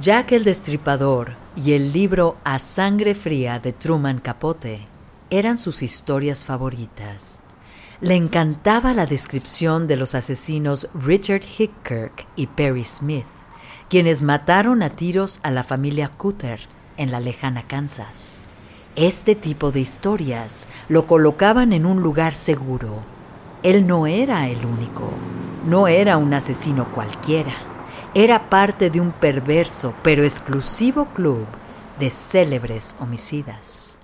Jack 0.00 0.32
el 0.32 0.44
Destripador 0.44 1.34
y 1.56 1.72
el 1.72 1.92
libro 1.92 2.36
A 2.44 2.58
Sangre 2.58 3.14
Fría 3.14 3.58
de 3.58 3.72
Truman 3.72 4.18
Capote 4.18 4.86
eran 5.30 5.58
sus 5.58 5.82
historias 5.82 6.44
favoritas. 6.44 7.42
Le 8.02 8.14
encantaba 8.14 8.92
la 8.92 9.06
descripción 9.06 9.86
de 9.86 9.96
los 9.96 10.14
asesinos 10.14 10.88
Richard 10.92 11.40
Hickirk 11.44 12.26
y 12.36 12.46
Perry 12.46 12.84
Smith, 12.84 13.24
quienes 13.88 14.20
mataron 14.20 14.82
a 14.82 14.90
tiros 14.90 15.40
a 15.42 15.50
la 15.50 15.64
familia 15.64 16.08
Cutter 16.08 16.60
en 16.98 17.10
la 17.10 17.20
lejana 17.20 17.66
Kansas. 17.66 18.44
Este 18.96 19.34
tipo 19.34 19.72
de 19.72 19.80
historias 19.80 20.68
lo 20.90 21.06
colocaban 21.06 21.72
en 21.72 21.86
un 21.86 22.02
lugar 22.02 22.34
seguro, 22.34 23.02
él 23.62 23.86
no 23.86 24.06
era 24.06 24.46
el 24.46 24.66
único, 24.66 25.10
no 25.64 25.88
era 25.88 26.18
un 26.18 26.34
asesino 26.34 26.92
cualquiera, 26.92 27.54
era 28.12 28.50
parte 28.50 28.90
de 28.90 29.00
un 29.00 29.12
perverso 29.12 29.94
pero 30.02 30.22
exclusivo 30.22 31.06
club 31.14 31.46
de 31.98 32.10
célebres 32.10 32.94
homicidas. 33.00 33.98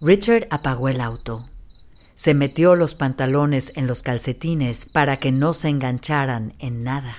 Richard 0.00 0.46
apagó 0.50 0.88
el 0.88 1.00
auto. 1.00 1.46
Se 2.12 2.34
metió 2.34 2.76
los 2.76 2.94
pantalones 2.94 3.72
en 3.76 3.86
los 3.86 4.02
calcetines 4.02 4.86
para 4.86 5.18
que 5.18 5.32
no 5.32 5.54
se 5.54 5.68
engancharan 5.68 6.54
en 6.58 6.82
nada. 6.82 7.16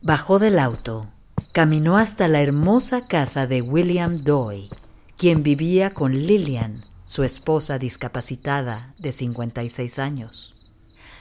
Bajó 0.00 0.38
del 0.38 0.58
auto, 0.58 1.08
caminó 1.52 1.98
hasta 1.98 2.28
la 2.28 2.40
hermosa 2.40 3.06
casa 3.06 3.46
de 3.46 3.60
William 3.60 4.16
Doy, 4.16 4.70
quien 5.18 5.42
vivía 5.42 5.92
con 5.92 6.12
Lillian, 6.12 6.84
su 7.04 7.24
esposa 7.24 7.78
discapacitada 7.78 8.94
de 8.98 9.12
56 9.12 9.98
años. 9.98 10.54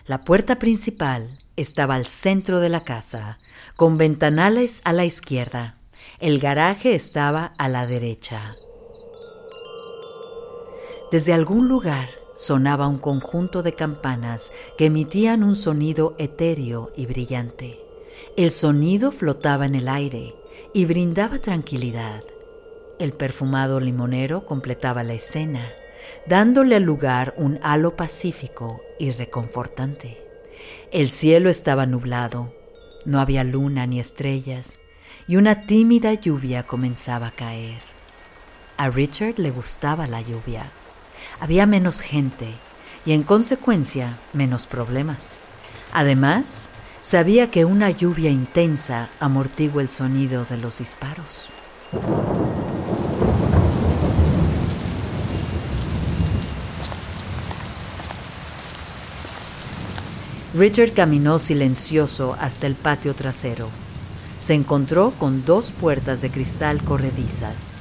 La 0.06 0.24
puerta 0.24 0.58
principal 0.58 1.38
estaba 1.58 1.96
al 1.96 2.06
centro 2.06 2.62
de 2.62 2.70
la 2.70 2.84
casa, 2.84 3.40
con 3.76 3.98
ventanales 3.98 4.82
a 4.86 4.94
la 4.94 5.04
izquierda. 5.04 5.76
El 6.20 6.40
garaje 6.40 6.96
estaba 6.96 7.54
a 7.58 7.68
la 7.68 7.88
derecha. 7.88 8.56
Desde 11.12 11.34
algún 11.34 11.68
lugar 11.68 12.08
sonaba 12.34 12.88
un 12.88 12.98
conjunto 12.98 13.64
de 13.64 13.76
campanas 13.76 14.54
que 14.78 14.86
emitían 14.86 15.44
un 15.44 15.58
sonido 15.58 16.16
etéreo 16.18 16.94
y 16.96 17.06
brillante. 17.06 17.82
El 18.38 18.52
sonido 18.52 19.12
flotaba 19.12 19.66
en 19.66 19.76
el 19.76 19.90
aire 19.90 20.34
y 20.74 20.86
brindaba 20.86 21.40
tranquilidad. 21.40 22.24
El 22.98 23.12
perfumado 23.12 23.82
limonero 23.82 24.46
completaba 24.46 25.04
la 25.04 25.14
escena, 25.14 25.68
dándole 26.28 26.78
al 26.78 26.84
lugar 26.84 27.34
un 27.36 27.60
halo 27.62 27.98
pacífico 27.98 28.80
y 28.98 29.12
reconfortante. 29.12 30.18
El 30.94 31.10
cielo 31.10 31.50
estaba 31.50 31.86
nublado, 31.86 32.54
No 33.04 33.20
había 33.20 33.44
luna 33.44 33.86
ni 33.86 34.00
estrellas 34.00 34.80
y 35.28 35.36
una 35.36 35.66
tímida 35.66 36.14
lluvia 36.14 36.64
comenzaba 36.64 37.28
a 37.28 37.32
caer. 37.32 37.80
A 38.78 38.90
Richard 38.90 39.40
le 39.40 39.52
gustaba 39.52 40.08
la 40.08 40.22
lluvia. 40.22 40.72
Había 41.42 41.66
menos 41.66 42.02
gente 42.02 42.54
y 43.04 43.14
en 43.14 43.24
consecuencia 43.24 44.20
menos 44.32 44.68
problemas. 44.68 45.40
Además, 45.92 46.70
sabía 47.02 47.50
que 47.50 47.66
una 47.66 47.90
lluvia 47.90 48.30
intensa 48.30 49.10
amortigua 49.20 49.82
el 49.82 49.90
sonido 49.90 50.46
de 50.46 50.58
los 50.58 50.78
disparos. 50.78 51.50
Richard 60.54 60.94
caminó 60.94 61.40
silencioso 61.40 62.38
hasta 62.40 62.68
el 62.68 62.76
patio 62.76 63.16
trasero. 63.16 63.68
Se 64.38 64.54
encontró 64.54 65.10
con 65.18 65.44
dos 65.44 65.72
puertas 65.72 66.22
de 66.22 66.30
cristal 66.30 66.84
corredizas, 66.84 67.80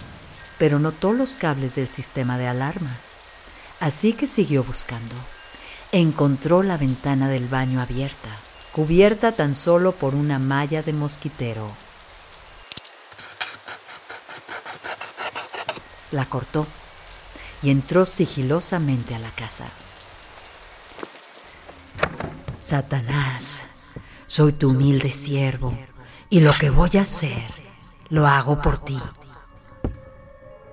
pero 0.59 0.79
notó 0.79 1.13
los 1.13 1.35
cables 1.35 1.75
del 1.75 1.89
sistema 1.89 2.39
de 2.39 2.47
alarma. 2.47 2.97
Así 3.81 4.13
que 4.13 4.27
siguió 4.27 4.63
buscando. 4.63 5.15
Encontró 5.91 6.63
la 6.63 6.77
ventana 6.77 7.29
del 7.29 7.49
baño 7.49 7.81
abierta, 7.81 8.29
cubierta 8.73 9.33
tan 9.33 9.55
solo 9.55 9.93
por 9.93 10.15
una 10.15 10.39
malla 10.39 10.83
de 10.83 10.93
mosquitero. 10.93 11.69
La 16.13 16.27
cortó 16.27 16.67
y 17.63 17.71
entró 17.71 18.07
sigilosamente 18.07 19.15
a 19.15 19.19
la 19.19 19.31
casa. 19.31 19.67
Satanás, 22.61 23.63
soy 24.27 24.53
tu 24.53 24.71
humilde 24.71 25.11
siervo 25.13 25.77
y 26.29 26.41
lo 26.41 26.53
que 26.53 26.71
voy 26.71 26.91
a 26.99 27.03
hacer 27.03 27.43
lo 28.11 28.27
hago 28.27 28.61
por 28.61 28.79
ti. 28.85 29.01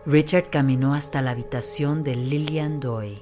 Richard 0.07 0.49
caminó 0.49 0.95
hasta 0.95 1.21
la 1.21 1.31
habitación 1.31 2.03
de 2.03 2.15
Lillian 2.15 2.79
Doy. 2.79 3.21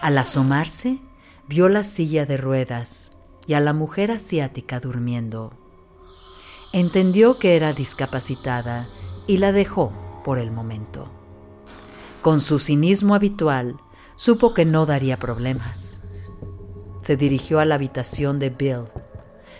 Al 0.00 0.18
asomarse, 0.18 1.00
vio 1.48 1.68
la 1.68 1.82
silla 1.82 2.24
de 2.24 2.36
ruedas 2.36 3.16
y 3.48 3.54
a 3.54 3.60
la 3.60 3.72
mujer 3.72 4.12
asiática 4.12 4.78
durmiendo. 4.78 5.52
Entendió 6.72 7.40
que 7.40 7.56
era 7.56 7.72
discapacitada 7.72 8.86
y 9.26 9.38
la 9.38 9.50
dejó 9.50 9.92
por 10.22 10.38
el 10.38 10.52
momento. 10.52 11.10
Con 12.22 12.40
su 12.40 12.60
cinismo 12.60 13.16
habitual, 13.16 13.80
supo 14.14 14.54
que 14.54 14.64
no 14.64 14.86
daría 14.86 15.16
problemas 15.16 16.00
se 17.02 17.16
dirigió 17.16 17.58
a 17.58 17.64
la 17.64 17.74
habitación 17.76 18.38
de 18.38 18.50
Bill, 18.50 18.84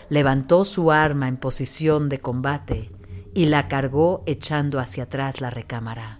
levantó 0.09 0.63
su 0.63 0.91
arma 0.91 1.27
en 1.27 1.35
posición 1.35 2.07
de 2.07 2.19
combate 2.19 2.91
y 3.33 3.45
la 3.45 3.67
cargó 3.67 4.23
echando 4.25 4.79
hacia 4.79 5.03
atrás 5.03 5.41
la 5.41 5.49
recámara. 5.49 6.19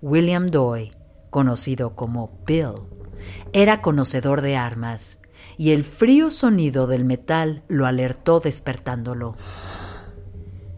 William 0.00 0.48
Doy, 0.48 0.92
conocido 1.30 1.96
como 1.96 2.38
Bill, 2.46 2.74
era 3.52 3.80
conocedor 3.80 4.42
de 4.42 4.56
armas 4.56 5.20
y 5.56 5.70
el 5.70 5.84
frío 5.84 6.30
sonido 6.30 6.86
del 6.86 7.04
metal 7.04 7.62
lo 7.68 7.86
alertó 7.86 8.40
despertándolo. 8.40 9.36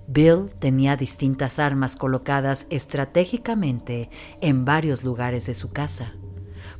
Bill 0.06 0.46
tenía 0.58 0.96
distintas 0.96 1.58
armas 1.58 1.96
colocadas 1.96 2.66
estratégicamente 2.70 4.10
en 4.40 4.64
varios 4.64 5.02
lugares 5.02 5.46
de 5.46 5.54
su 5.54 5.72
casa 5.72 6.12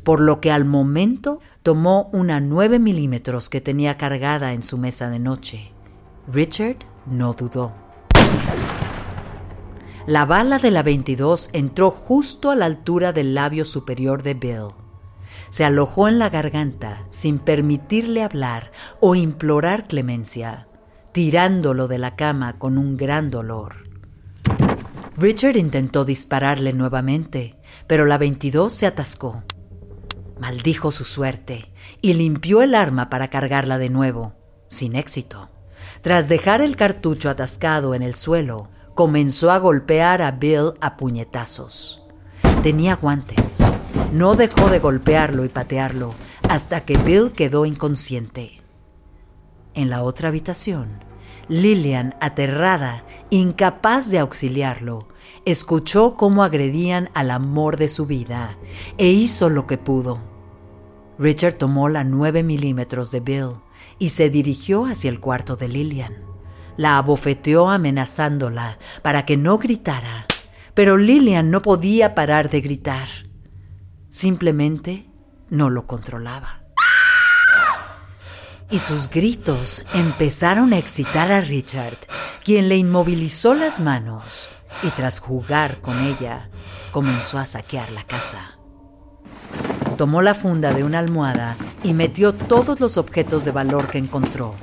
por 0.07 0.21
lo 0.21 0.41
que 0.41 0.53
al 0.53 0.65
momento 0.65 1.41
tomó 1.65 2.11
una 2.13 2.39
9 2.39 2.79
milímetros 2.79 3.49
que 3.51 3.61
tenía 3.61 3.97
cargada 3.97 4.53
en 4.53 4.63
su 4.63 4.79
mesa 4.79 5.11
de 5.11 5.19
noche. 5.19 5.73
Richard 6.29 6.77
no 7.07 7.33
dudó. 7.33 7.86
La 10.07 10.25
bala 10.25 10.59
de 10.59 10.71
la 10.71 10.83
22 10.83 11.51
entró 11.53 11.91
justo 11.91 12.51
a 12.51 12.55
la 12.55 12.67
altura 12.67 13.13
del 13.13 13.35
labio 13.35 13.65
superior 13.65 14.23
de 14.23 14.35
Bill. 14.35 14.69
Se 15.51 15.65
alojó 15.65 16.09
en 16.09 16.19
la 16.19 16.31
garganta 16.31 17.05
sin 17.09 17.39
permitirle 17.39 18.23
hablar 18.23 18.71
o 19.01 19.15
implorar 19.15 19.89
clemencia, 19.89 20.69
tirándolo 21.13 21.89
de 21.89 21.99
la 21.99 22.15
cama 22.15 22.59
con 22.59 22.79
un 22.79 22.97
gran 22.97 23.31
dolor. 23.31 23.85
Richard 25.17 25.57
intentó 25.57 26.05
dispararle 26.05 26.73
nuevamente, 26.73 27.57
pero 27.87 28.05
la 28.05 28.19
22 28.19 28.73
se 28.73 28.87
atascó 28.87 29.43
Maldijo 30.39 30.93
su 30.93 31.05
suerte 31.05 31.73
y 32.03 32.13
limpió 32.13 32.61
el 32.61 32.75
arma 32.75 33.09
para 33.09 33.29
cargarla 33.29 33.79
de 33.79 33.89
nuevo, 33.89 34.35
sin 34.69 34.95
éxito. 34.95 35.49
Tras 36.07 36.29
dejar 36.29 36.61
el 36.61 36.77
cartucho 36.77 37.31
atascado 37.31 37.93
en 37.93 38.01
el 38.01 38.15
suelo, 38.15 38.69
comenzó 38.95 39.51
a 39.51 39.59
golpear 39.59 40.23
a 40.23 40.31
Bill 40.31 40.75
a 40.81 40.97
puñetazos. 40.97 42.05
Tenía 42.63 42.95
guantes. 42.95 43.59
No 44.13 44.37
dejó 44.37 44.71
de 44.71 44.79
golpearlo 44.79 45.45
y 45.45 45.49
patearlo 45.49 46.15
hasta 46.49 46.83
que 46.83 46.97
Bill 46.97 47.33
quedó 47.33 47.67
inconsciente. 47.67 48.61
En 49.75 49.91
la 49.91 50.05
otra 50.05 50.29
habitación, 50.29 51.03
Lillian, 51.49 52.15
aterrada, 52.21 53.03
incapaz 53.31 54.09
de 54.09 54.21
auxiliarlo, 54.21 55.09
escuchó 55.45 56.15
cómo 56.15 56.45
agredían 56.45 57.11
al 57.15 57.33
amor 57.33 57.79
de 57.79 57.89
su 57.89 58.07
vida 58.07 58.57
e 58.97 59.09
hizo 59.09 59.49
lo 59.49 59.67
que 59.67 59.77
pudo. 59.77 60.21
Richard 61.19 61.55
tomó 61.55 61.89
la 61.89 62.05
9 62.05 62.45
milímetros 62.45 63.11
de 63.11 63.19
Bill 63.19 63.66
y 63.99 64.11
se 64.11 64.31
dirigió 64.31 64.87
hacia 64.87 65.11
el 65.11 65.21
cuarto 65.21 65.57
de 65.57 65.69
Lillian. 65.69 66.25
La 66.77 66.99
abofeteó 66.99 67.71
amenazándola 67.71 68.79
para 69.03 69.25
que 69.25 69.37
no 69.37 69.59
gritara, 69.59 70.27
pero 70.75 70.97
Lillian 70.97 71.51
no 71.51 71.63
podía 71.63 72.15
parar 72.15 72.51
de 72.51 72.61
gritar. 72.61 73.09
Simplemente 74.11 75.11
no 75.49 75.71
lo 75.71 75.87
controlaba. 75.87 76.63
Y 78.71 78.81
sus 78.81 79.09
gritos 79.09 79.87
empezaron 79.95 80.73
a 80.73 80.79
excitar 80.79 81.31
a 81.31 81.41
Richard, 81.41 81.99
quien 82.45 82.69
le 82.69 82.77
inmovilizó 82.77 83.55
las 83.55 83.81
manos 83.81 84.49
y 84.83 84.89
tras 84.91 85.21
jugar 85.21 85.81
con 85.81 85.99
ella 86.05 86.51
comenzó 86.91 87.39
a 87.39 87.47
saquear 87.47 87.91
la 87.93 88.05
casa. 88.05 88.59
Tomó 89.97 90.21
la 90.21 90.35
funda 90.35 90.75
de 90.75 90.85
una 90.85 90.99
almohada 90.99 91.57
y 91.83 91.93
metió 91.93 92.35
todos 92.35 92.81
los 92.81 92.97
objetos 92.97 93.45
de 93.45 93.51
valor 93.51 93.89
que 93.89 93.99
encontró. 93.99 94.55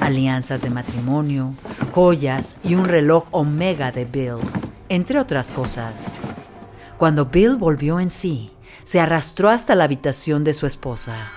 Alianzas 0.00 0.62
de 0.62 0.70
matrimonio, 0.70 1.54
joyas 1.92 2.58
y 2.64 2.74
un 2.74 2.86
reloj 2.86 3.24
Omega 3.30 3.92
de 3.92 4.04
Bill, 4.04 4.38
entre 4.88 5.18
otras 5.18 5.52
cosas. 5.52 6.16
Cuando 6.98 7.26
Bill 7.26 7.56
volvió 7.56 8.00
en 8.00 8.10
sí, 8.10 8.52
se 8.84 9.00
arrastró 9.00 9.48
hasta 9.48 9.74
la 9.74 9.84
habitación 9.84 10.44
de 10.44 10.54
su 10.54 10.66
esposa. 10.66 11.32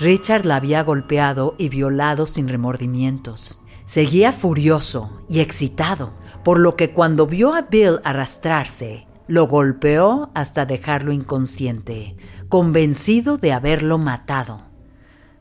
Richard 0.00 0.46
la 0.46 0.56
había 0.56 0.84
golpeado 0.84 1.56
y 1.58 1.68
violado 1.68 2.26
sin 2.26 2.46
remordimientos. 2.46 3.58
Seguía 3.84 4.32
furioso 4.32 5.22
y 5.28 5.40
excitado, 5.40 6.12
por 6.44 6.60
lo 6.60 6.76
que 6.76 6.92
cuando 6.92 7.26
vio 7.26 7.54
a 7.54 7.62
Bill 7.62 7.98
arrastrarse, 8.04 9.07
lo 9.28 9.46
golpeó 9.46 10.30
hasta 10.34 10.66
dejarlo 10.66 11.12
inconsciente, 11.12 12.16
convencido 12.48 13.36
de 13.36 13.52
haberlo 13.52 13.98
matado. 13.98 14.66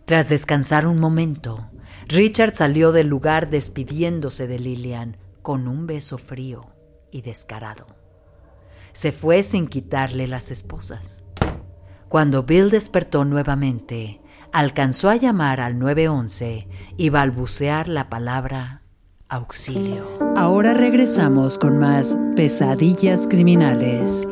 Tras 0.06 0.30
descansar 0.30 0.86
un 0.86 1.00
momento, 1.00 1.72
Richard 2.08 2.54
salió 2.54 2.92
del 2.92 3.08
lugar 3.08 3.50
despidiéndose 3.50 4.46
de 4.48 4.60
Lillian 4.60 5.18
con 5.42 5.68
un 5.68 5.88
beso 5.88 6.18
frío 6.18 6.74
y 7.12 7.22
descarado. 7.22 7.88
Se 8.92 9.12
fue 9.12 9.42
sin 9.42 9.68
quitarle 9.68 10.28
las 10.28 10.52
esposas. 10.52 11.26
Cuando 12.10 12.44
Bill 12.44 12.70
despertó 12.70 13.26
nuevamente, 13.26 14.22
alcanzó 14.52 15.10
a 15.10 15.16
llamar 15.16 15.62
al 15.62 15.80
911 15.80 16.68
y 16.98 17.10
balbucear 17.10 17.88
la 17.88 18.10
palabra 18.10 18.84
auxilio. 19.30 20.08
Ahora 20.36 20.74
regresamos 20.74 21.58
con 21.58 21.80
más 21.80 22.18
pesadillas 22.36 23.28
criminales. 23.28 24.28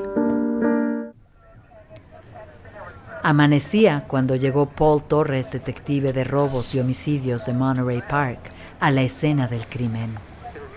Amanecía 3.23 4.05
cuando 4.07 4.35
llegó 4.35 4.67
Paul 4.67 5.03
Torres, 5.03 5.51
detective 5.51 6.13
de 6.13 6.23
robos 6.23 6.75
y 6.75 6.79
homicidios 6.79 7.45
de 7.45 7.53
Monterey 7.53 8.03
Park, 8.07 8.39
a 8.79 8.91
la 8.91 9.01
escena 9.01 9.47
del 9.47 9.67
crimen. 9.67 10.15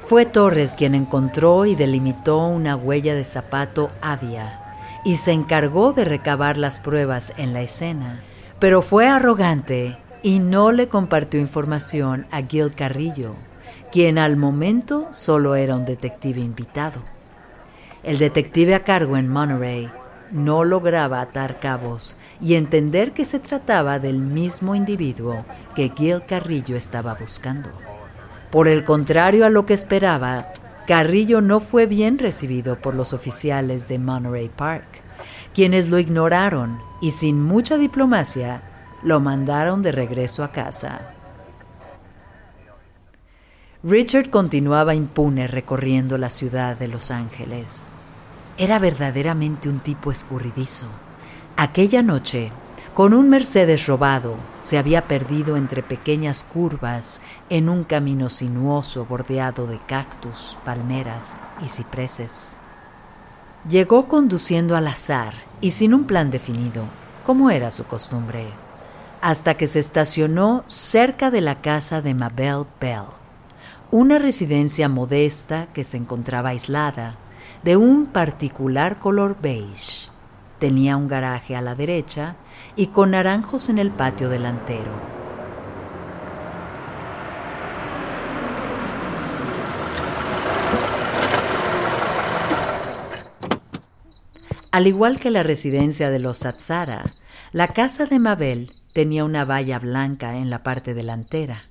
Fue 0.02 0.24
Torres 0.24 0.74
quien 0.76 0.94
encontró 0.94 1.66
y 1.66 1.74
delimitó 1.74 2.46
una 2.46 2.76
huella 2.76 3.14
de 3.14 3.24
zapato 3.24 3.90
avia 4.00 4.76
y 5.04 5.16
se 5.16 5.32
encargó 5.32 5.92
de 5.92 6.04
recabar 6.04 6.56
las 6.56 6.80
pruebas 6.80 7.34
en 7.36 7.52
la 7.52 7.60
escena 7.60 8.22
pero 8.58 8.82
fue 8.82 9.06
arrogante 9.06 9.96
y 10.22 10.40
no 10.40 10.72
le 10.72 10.88
compartió 10.88 11.38
información 11.38 12.26
a 12.30 12.42
Gil 12.42 12.74
Carrillo, 12.74 13.34
quien 13.90 14.18
al 14.18 14.36
momento 14.36 15.08
solo 15.12 15.54
era 15.54 15.76
un 15.76 15.84
detective 15.84 16.40
invitado. 16.40 17.02
El 18.02 18.18
detective 18.18 18.74
a 18.74 18.84
cargo 18.84 19.16
en 19.16 19.28
Monterey, 19.28 19.90
no 20.30 20.64
lograba 20.64 21.20
atar 21.20 21.58
cabos 21.58 22.16
y 22.40 22.54
entender 22.54 23.12
que 23.12 23.24
se 23.24 23.40
trataba 23.40 23.98
del 23.98 24.18
mismo 24.18 24.74
individuo 24.74 25.44
que 25.74 25.92
Gil 25.96 26.24
Carrillo 26.26 26.76
estaba 26.76 27.14
buscando. 27.14 27.70
Por 28.50 28.68
el 28.68 28.84
contrario 28.84 29.46
a 29.46 29.50
lo 29.50 29.66
que 29.66 29.74
esperaba, 29.74 30.52
Carrillo 30.86 31.40
no 31.40 31.60
fue 31.60 31.86
bien 31.86 32.18
recibido 32.18 32.80
por 32.80 32.94
los 32.94 33.12
oficiales 33.12 33.88
de 33.88 33.98
Monterey 33.98 34.48
Park, 34.48 35.02
quienes 35.52 35.88
lo 35.88 35.98
ignoraron 35.98 36.78
y 37.00 37.10
sin 37.10 37.42
mucha 37.42 37.76
diplomacia 37.76 38.62
lo 39.02 39.20
mandaron 39.20 39.82
de 39.82 39.92
regreso 39.92 40.42
a 40.42 40.52
casa. 40.52 41.14
Richard 43.84 44.28
continuaba 44.30 44.96
impune 44.96 45.46
recorriendo 45.46 46.18
la 46.18 46.30
ciudad 46.30 46.76
de 46.76 46.88
Los 46.88 47.12
Ángeles. 47.12 47.90
Era 48.56 48.80
verdaderamente 48.80 49.68
un 49.68 49.78
tipo 49.78 50.10
escurridizo. 50.10 50.86
Aquella 51.56 52.02
noche, 52.02 52.50
con 52.92 53.14
un 53.14 53.30
Mercedes 53.30 53.86
robado, 53.86 54.34
se 54.62 54.78
había 54.78 55.06
perdido 55.06 55.56
entre 55.56 55.84
pequeñas 55.84 56.42
curvas 56.42 57.20
en 57.50 57.68
un 57.68 57.84
camino 57.84 58.30
sinuoso 58.30 59.04
bordeado 59.04 59.68
de 59.68 59.78
cactus, 59.86 60.58
palmeras 60.64 61.36
y 61.64 61.68
cipreses. 61.68 62.56
Llegó 63.68 64.08
conduciendo 64.08 64.74
al 64.74 64.88
azar 64.88 65.34
y 65.60 65.70
sin 65.70 65.94
un 65.94 66.04
plan 66.04 66.32
definido, 66.32 66.82
como 67.24 67.48
era 67.48 67.70
su 67.70 67.84
costumbre, 67.84 68.48
hasta 69.20 69.54
que 69.54 69.68
se 69.68 69.78
estacionó 69.78 70.64
cerca 70.66 71.30
de 71.30 71.42
la 71.42 71.60
casa 71.60 72.02
de 72.02 72.14
Mabel 72.14 72.64
Bell, 72.80 73.17
una 73.90 74.18
residencia 74.18 74.90
modesta 74.90 75.68
que 75.72 75.82
se 75.82 75.96
encontraba 75.96 76.50
aislada 76.50 77.16
de 77.62 77.78
un 77.78 78.06
particular 78.06 78.98
color 78.98 79.38
beige. 79.40 80.10
Tenía 80.58 80.98
un 80.98 81.08
garaje 81.08 81.56
a 81.56 81.62
la 81.62 81.74
derecha 81.74 82.36
y 82.76 82.88
con 82.88 83.12
naranjos 83.12 83.70
en 83.70 83.78
el 83.78 83.90
patio 83.90 84.28
delantero. 84.28 85.18
Al 94.70 94.86
igual 94.86 95.18
que 95.18 95.30
la 95.30 95.42
residencia 95.42 96.10
de 96.10 96.18
los 96.18 96.38
Satsara, 96.38 97.14
la 97.52 97.68
casa 97.68 98.04
de 98.04 98.18
Mabel 98.18 98.72
tenía 98.92 99.24
una 99.24 99.46
valla 99.46 99.78
blanca 99.78 100.36
en 100.36 100.50
la 100.50 100.62
parte 100.62 100.92
delantera. 100.92 101.67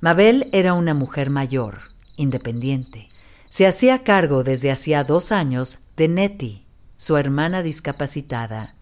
Mabel 0.00 0.48
era 0.52 0.74
una 0.74 0.94
mujer 0.94 1.28
mayor, 1.28 1.80
independiente, 2.14 3.08
se 3.48 3.66
hacía 3.66 4.04
cargo 4.04 4.44
desde 4.44 4.70
hacía 4.70 5.02
dos 5.02 5.32
años 5.32 5.80
de 5.96 6.06
Nettie, 6.06 6.66
su 6.94 7.16
hermana 7.16 7.64
discapacitada, 7.64 8.76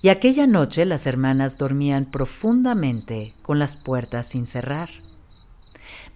y 0.00 0.08
aquella 0.08 0.46
noche 0.46 0.86
las 0.86 1.06
hermanas 1.06 1.58
dormían 1.58 2.06
profundamente 2.06 3.34
con 3.42 3.58
las 3.58 3.76
puertas 3.76 4.26
sin 4.28 4.46
cerrar. 4.46 4.88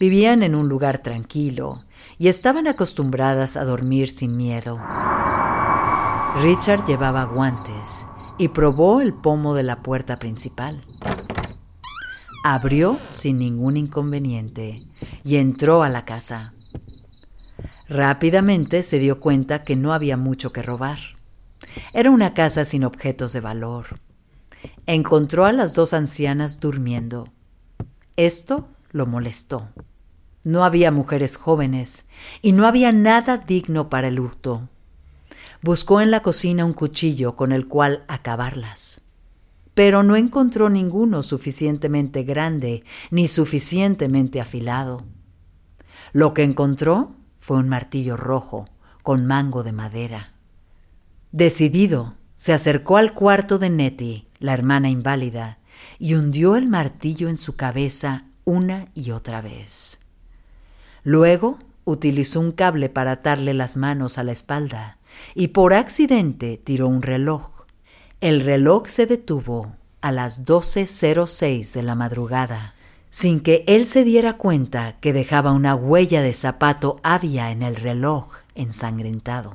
Vivían 0.01 0.43
en 0.43 0.55
un 0.55 0.71
lugar 0.71 0.99
tranquilo 0.99 1.85
y 2.17 2.29
estaban 2.29 2.69
acostumbradas 2.69 3.59
a 3.59 3.67
dormir 3.67 4.09
sin 4.09 4.35
miedo. 4.39 4.81
Richard 6.41 6.87
llevaba 6.87 7.25
guantes 7.25 8.07
y 8.39 8.49
probó 8.49 9.03
el 9.03 9.13
pomo 9.13 9.55
de 9.55 9.65
la 9.65 9.83
puerta 9.83 10.19
principal. 10.19 10.81
Abrió 12.45 12.99
sin 13.11 13.39
ningún 13.39 13.77
inconveniente 13.77 14.85
y 15.25 15.37
entró 15.37 15.83
a 15.83 15.89
la 15.89 16.05
casa. 16.05 16.55
Rápidamente 17.89 18.83
se 18.83 18.99
dio 18.99 19.19
cuenta 19.19 19.65
que 19.65 19.77
no 19.77 19.93
había 19.93 20.17
mucho 20.17 20.53
que 20.53 20.63
robar. 20.63 20.99
Era 21.93 22.11
una 22.11 22.35
casa 22.35 22.65
sin 22.65 22.85
objetos 22.85 23.33
de 23.33 23.41
valor. 23.41 24.01
Encontró 24.87 25.45
a 25.45 25.53
las 25.53 25.75
dos 25.75 25.93
ancianas 25.93 26.61
durmiendo. 26.61 27.29
Esto 28.17 28.69
lo 28.91 29.07
molestó. 29.07 29.69
No 30.45 30.65
había 30.65 30.91
mujeres 30.91 31.37
jóvenes 31.37 32.09
y 32.43 32.53
no 32.53 32.67
había 32.67 32.93
nada 32.93 33.39
digno 33.39 33.89
para 33.89 34.09
el 34.09 34.21
hurto. 34.21 34.69
Buscó 35.61 36.01
en 36.01 36.11
la 36.11 36.23
cocina 36.23 36.65
un 36.65 36.73
cuchillo 36.73 37.37
con 37.37 37.53
el 37.53 37.67
cual 37.67 38.05
acabarlas, 38.07 39.03
pero 39.79 40.03
no 40.03 40.17
encontró 40.17 40.71
ninguno 40.71 41.23
suficientemente 41.23 42.25
grande 42.25 42.83
ni 43.13 43.29
suficientemente 43.29 44.41
afilado. 44.41 45.05
Lo 46.13 46.35
que 46.35 46.43
encontró 46.43 47.15
fue 47.39 47.59
un 47.59 47.69
martillo 47.69 48.17
rojo 48.17 48.65
con 49.05 49.25
mango 49.25 49.63
de 49.63 49.71
madera. 49.71 50.33
Decidido, 51.31 52.17
se 52.35 52.53
acercó 52.53 52.97
al 52.97 53.15
cuarto 53.15 53.61
de 53.61 53.71
Nettie, 53.71 54.27
la 54.41 54.53
hermana 54.53 54.89
inválida, 54.89 55.59
y 56.01 56.15
hundió 56.15 56.57
el 56.57 56.67
martillo 56.67 57.29
en 57.29 57.37
su 57.37 57.55
cabeza 57.55 58.25
una 58.45 58.89
y 58.97 59.13
otra 59.13 59.41
vez. 59.43 60.01
Luego 61.05 61.61
utilizó 61.85 62.41
un 62.41 62.51
cable 62.51 62.89
para 62.89 63.13
atarle 63.13 63.55
las 63.55 63.77
manos 63.77 64.19
a 64.19 64.25
la 64.25 64.33
espalda 64.33 64.99
y 65.37 65.47
por 65.47 65.73
accidente 65.73 66.57
tiró 66.57 66.89
un 66.89 67.01
reloj. 67.01 67.58
El 68.21 68.41
reloj 68.41 68.89
se 68.89 69.07
detuvo 69.07 69.77
a 70.01 70.11
las 70.11 70.45
12.06 70.45 71.73
de 71.73 71.83
la 71.83 71.95
madrugada 71.95 72.75
sin 73.11 73.41
que 73.41 73.65
él 73.69 73.87
se 73.87 74.03
diera 74.03 74.35
cuenta 74.37 74.99
que 75.01 75.13
dejaba 75.13 75.53
una 75.53 75.77
huella 75.77 76.21
de 76.21 76.33
zapato 76.33 76.99
avia 77.05 77.53
en 77.53 77.63
el 77.63 77.77
reloj 77.77 78.39
ensangrentado. 78.57 79.53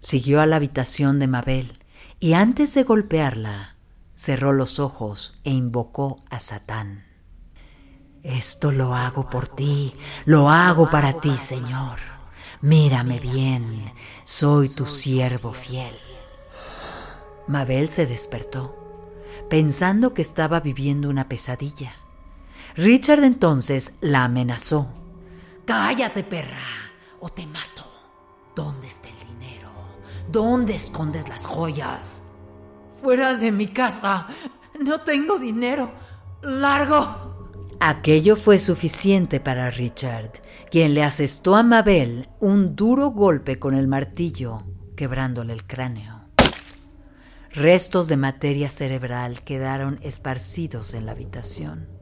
Siguió 0.00 0.40
a 0.40 0.46
la 0.46 0.56
habitación 0.56 1.18
de 1.18 1.26
Mabel 1.26 1.78
y 2.20 2.34
antes 2.34 2.72
de 2.74 2.84
golpearla, 2.84 3.76
cerró 4.14 4.52
los 4.52 4.78
ojos 4.78 5.38
e 5.42 5.50
invocó 5.50 6.22
a 6.30 6.38
Satán. 6.38 7.04
Esto 8.22 8.70
lo 8.70 8.94
hago 8.94 9.28
por 9.28 9.48
ti, 9.48 9.92
lo 10.24 10.50
hago 10.50 10.88
para 10.88 11.20
ti, 11.20 11.36
Señor. 11.36 11.98
Mírame 12.60 13.18
bien, 13.18 13.92
soy 14.24 14.68
tu 14.68 14.86
siervo 14.86 15.52
fiel. 15.52 15.94
Mabel 17.48 17.88
se 17.88 18.06
despertó, 18.06 18.76
pensando 19.48 20.12
que 20.12 20.22
estaba 20.22 20.60
viviendo 20.60 21.08
una 21.08 21.28
pesadilla. 21.28 21.94
Richard 22.76 23.24
entonces 23.24 23.94
la 24.00 24.24
amenazó. 24.24 24.88
Cállate, 25.64 26.22
perra, 26.22 26.58
o 27.20 27.28
te 27.30 27.46
mato. 27.46 27.84
¿Dónde 28.54 28.86
está 28.86 29.08
el 29.08 29.38
dinero? 29.38 29.70
¿Dónde 30.30 30.74
escondes 30.74 31.28
las 31.28 31.46
joyas? 31.46 32.22
Fuera 33.00 33.36
de 33.36 33.50
mi 33.50 33.68
casa. 33.68 34.26
No 34.80 35.00
tengo 35.00 35.38
dinero. 35.38 35.90
Largo. 36.42 37.48
Aquello 37.80 38.36
fue 38.36 38.58
suficiente 38.58 39.40
para 39.40 39.70
Richard, 39.70 40.32
quien 40.70 40.94
le 40.94 41.02
asestó 41.02 41.56
a 41.56 41.62
Mabel 41.62 42.28
un 42.40 42.76
duro 42.76 43.10
golpe 43.10 43.58
con 43.58 43.74
el 43.74 43.88
martillo, 43.88 44.64
quebrándole 44.96 45.52
el 45.52 45.64
cráneo. 45.64 46.17
Restos 47.52 48.08
de 48.08 48.16
materia 48.16 48.70
cerebral 48.70 49.42
quedaron 49.42 49.98
esparcidos 50.02 50.94
en 50.94 51.06
la 51.06 51.12
habitación 51.12 51.98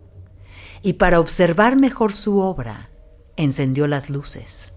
y 0.82 0.94
para 0.94 1.20
observar 1.20 1.76
mejor 1.76 2.12
su 2.12 2.38
obra, 2.38 2.90
encendió 3.36 3.86
las 3.86 4.10
luces, 4.10 4.74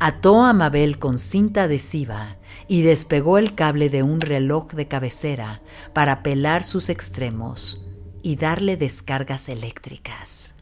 ató 0.00 0.42
a 0.42 0.52
Mabel 0.52 0.98
con 0.98 1.18
cinta 1.18 1.64
adhesiva 1.64 2.36
y 2.68 2.82
despegó 2.82 3.38
el 3.38 3.54
cable 3.54 3.88
de 3.88 4.02
un 4.02 4.20
reloj 4.20 4.72
de 4.72 4.88
cabecera 4.88 5.62
para 5.92 6.22
pelar 6.22 6.64
sus 6.64 6.88
extremos 6.88 7.84
y 8.22 8.36
darle 8.36 8.76
descargas 8.76 9.48
eléctricas. 9.48 10.54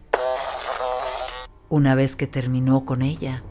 Una 1.68 1.94
vez 1.94 2.16
que 2.16 2.26
terminó 2.26 2.84
con 2.84 3.02
ella, 3.02 3.42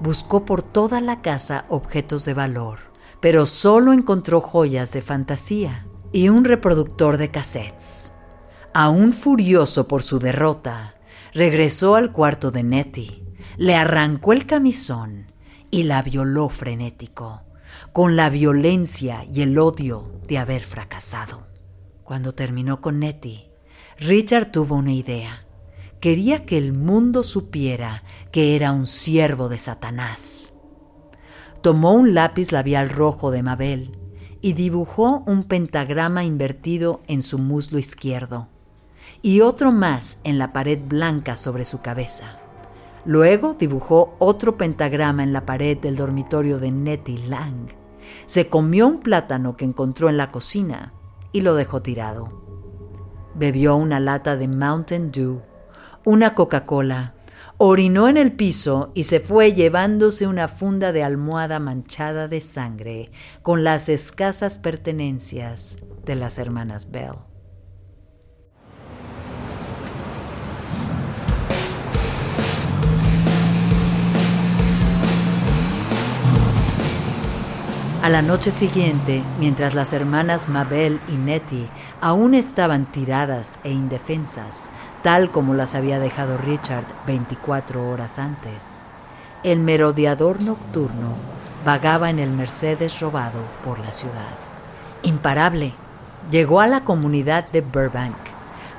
buscó 0.00 0.44
por 0.44 0.62
toda 0.62 1.00
la 1.00 1.22
casa 1.22 1.64
objetos 1.68 2.24
de 2.24 2.34
valor, 2.34 2.93
pero 3.24 3.46
solo 3.46 3.94
encontró 3.94 4.42
joyas 4.42 4.92
de 4.92 5.00
fantasía 5.00 5.86
y 6.12 6.28
un 6.28 6.44
reproductor 6.44 7.16
de 7.16 7.30
cassettes. 7.30 8.12
Aún 8.74 9.14
furioso 9.14 9.88
por 9.88 10.02
su 10.02 10.18
derrota, 10.18 10.96
regresó 11.32 11.94
al 11.94 12.12
cuarto 12.12 12.50
de 12.50 12.62
Nettie, 12.62 13.24
le 13.56 13.76
arrancó 13.76 14.34
el 14.34 14.44
camisón 14.44 15.32
y 15.70 15.84
la 15.84 16.02
violó 16.02 16.50
frenético, 16.50 17.44
con 17.94 18.14
la 18.14 18.28
violencia 18.28 19.24
y 19.32 19.40
el 19.40 19.58
odio 19.58 20.20
de 20.28 20.36
haber 20.36 20.60
fracasado. 20.60 21.46
Cuando 22.02 22.34
terminó 22.34 22.82
con 22.82 22.98
Nettie, 22.98 23.50
Richard 23.96 24.52
tuvo 24.52 24.76
una 24.76 24.92
idea. 24.92 25.46
Quería 25.98 26.44
que 26.44 26.58
el 26.58 26.74
mundo 26.74 27.22
supiera 27.22 28.04
que 28.30 28.54
era 28.54 28.72
un 28.72 28.86
siervo 28.86 29.48
de 29.48 29.56
Satanás. 29.56 30.53
Tomó 31.64 31.94
un 31.94 32.12
lápiz 32.12 32.52
labial 32.52 32.90
rojo 32.90 33.30
de 33.30 33.42
Mabel 33.42 33.96
y 34.42 34.52
dibujó 34.52 35.22
un 35.26 35.44
pentagrama 35.44 36.22
invertido 36.22 37.00
en 37.06 37.22
su 37.22 37.38
muslo 37.38 37.78
izquierdo 37.78 38.48
y 39.22 39.40
otro 39.40 39.72
más 39.72 40.20
en 40.24 40.36
la 40.38 40.52
pared 40.52 40.78
blanca 40.78 41.36
sobre 41.36 41.64
su 41.64 41.80
cabeza. 41.80 42.38
Luego 43.06 43.56
dibujó 43.58 44.14
otro 44.18 44.58
pentagrama 44.58 45.22
en 45.22 45.32
la 45.32 45.46
pared 45.46 45.78
del 45.78 45.96
dormitorio 45.96 46.58
de 46.58 46.70
Nettie 46.70 47.26
Lang 47.28 47.68
se 48.26 48.50
comió 48.50 48.86
un 48.86 48.98
plátano 48.98 49.56
que 49.56 49.64
encontró 49.64 50.10
en 50.10 50.18
la 50.18 50.30
cocina 50.30 50.92
y 51.32 51.40
lo 51.40 51.54
dejó 51.54 51.80
tirado. 51.80 52.28
Bebió 53.34 53.76
una 53.76 54.00
lata 54.00 54.36
de 54.36 54.48
Mountain 54.48 55.10
Dew, 55.10 55.40
una 56.04 56.34
Coca-Cola, 56.34 57.13
orinó 57.58 58.08
en 58.08 58.16
el 58.16 58.32
piso 58.32 58.90
y 58.94 59.04
se 59.04 59.20
fue 59.20 59.52
llevándose 59.52 60.26
una 60.26 60.48
funda 60.48 60.92
de 60.92 61.04
almohada 61.04 61.60
manchada 61.60 62.28
de 62.28 62.40
sangre 62.40 63.10
con 63.42 63.64
las 63.64 63.88
escasas 63.88 64.58
pertenencias 64.58 65.78
de 66.04 66.14
las 66.16 66.38
hermanas 66.38 66.90
Bell. 66.90 67.14
A 78.04 78.10
la 78.10 78.20
noche 78.20 78.50
siguiente, 78.50 79.22
mientras 79.40 79.74
las 79.74 79.94
hermanas 79.94 80.50
Mabel 80.50 81.00
y 81.08 81.12
Nettie 81.12 81.70
aún 82.02 82.34
estaban 82.34 82.92
tiradas 82.92 83.58
e 83.64 83.70
indefensas, 83.70 84.68
tal 85.04 85.30
como 85.30 85.52
las 85.52 85.74
había 85.74 86.00
dejado 86.00 86.38
Richard 86.38 86.86
24 87.06 87.90
horas 87.90 88.18
antes, 88.18 88.80
el 89.42 89.60
merodeador 89.60 90.40
nocturno 90.40 91.12
vagaba 91.62 92.08
en 92.08 92.18
el 92.18 92.30
Mercedes 92.30 93.00
robado 93.00 93.40
por 93.66 93.78
la 93.80 93.92
ciudad. 93.92 94.34
Imparable, 95.02 95.74
llegó 96.30 96.62
a 96.62 96.66
la 96.68 96.84
comunidad 96.84 97.46
de 97.50 97.60
Burbank, 97.60 98.16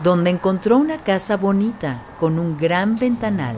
donde 0.02 0.32
encontró 0.32 0.78
una 0.78 0.98
casa 0.98 1.38
bonita 1.38 2.02
con 2.20 2.40
un 2.40 2.58
gran 2.58 2.98
ventanal 2.98 3.56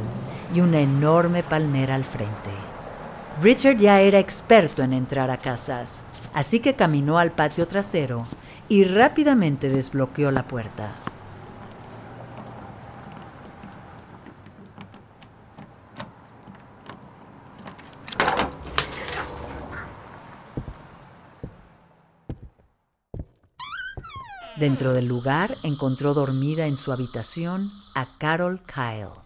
y 0.54 0.60
una 0.60 0.82
enorme 0.82 1.44
palmera 1.44 1.96
al 1.96 2.04
frente. 2.04 2.52
Richard 3.42 3.78
ya 3.78 4.02
era 4.02 4.20
experto 4.20 4.84
en 4.84 4.92
entrar 4.92 5.32
a 5.32 5.38
casas, 5.38 6.02
así 6.34 6.60
que 6.60 6.74
caminó 6.74 7.18
al 7.18 7.32
patio 7.32 7.66
trasero 7.66 8.24
y 8.68 8.84
rápidamente 8.84 9.70
desbloqueó 9.70 10.32
la 10.32 10.44
puerta. 10.44 10.92
Dentro 24.60 24.94
del 24.94 25.08
lugar 25.08 25.56
encontró 25.62 26.16
dormida 26.16 26.66
en 26.66 26.78
su 26.78 26.92
habitación 26.92 27.72
a 27.94 28.18
Carol 28.18 28.64
Kyle. 28.66 29.22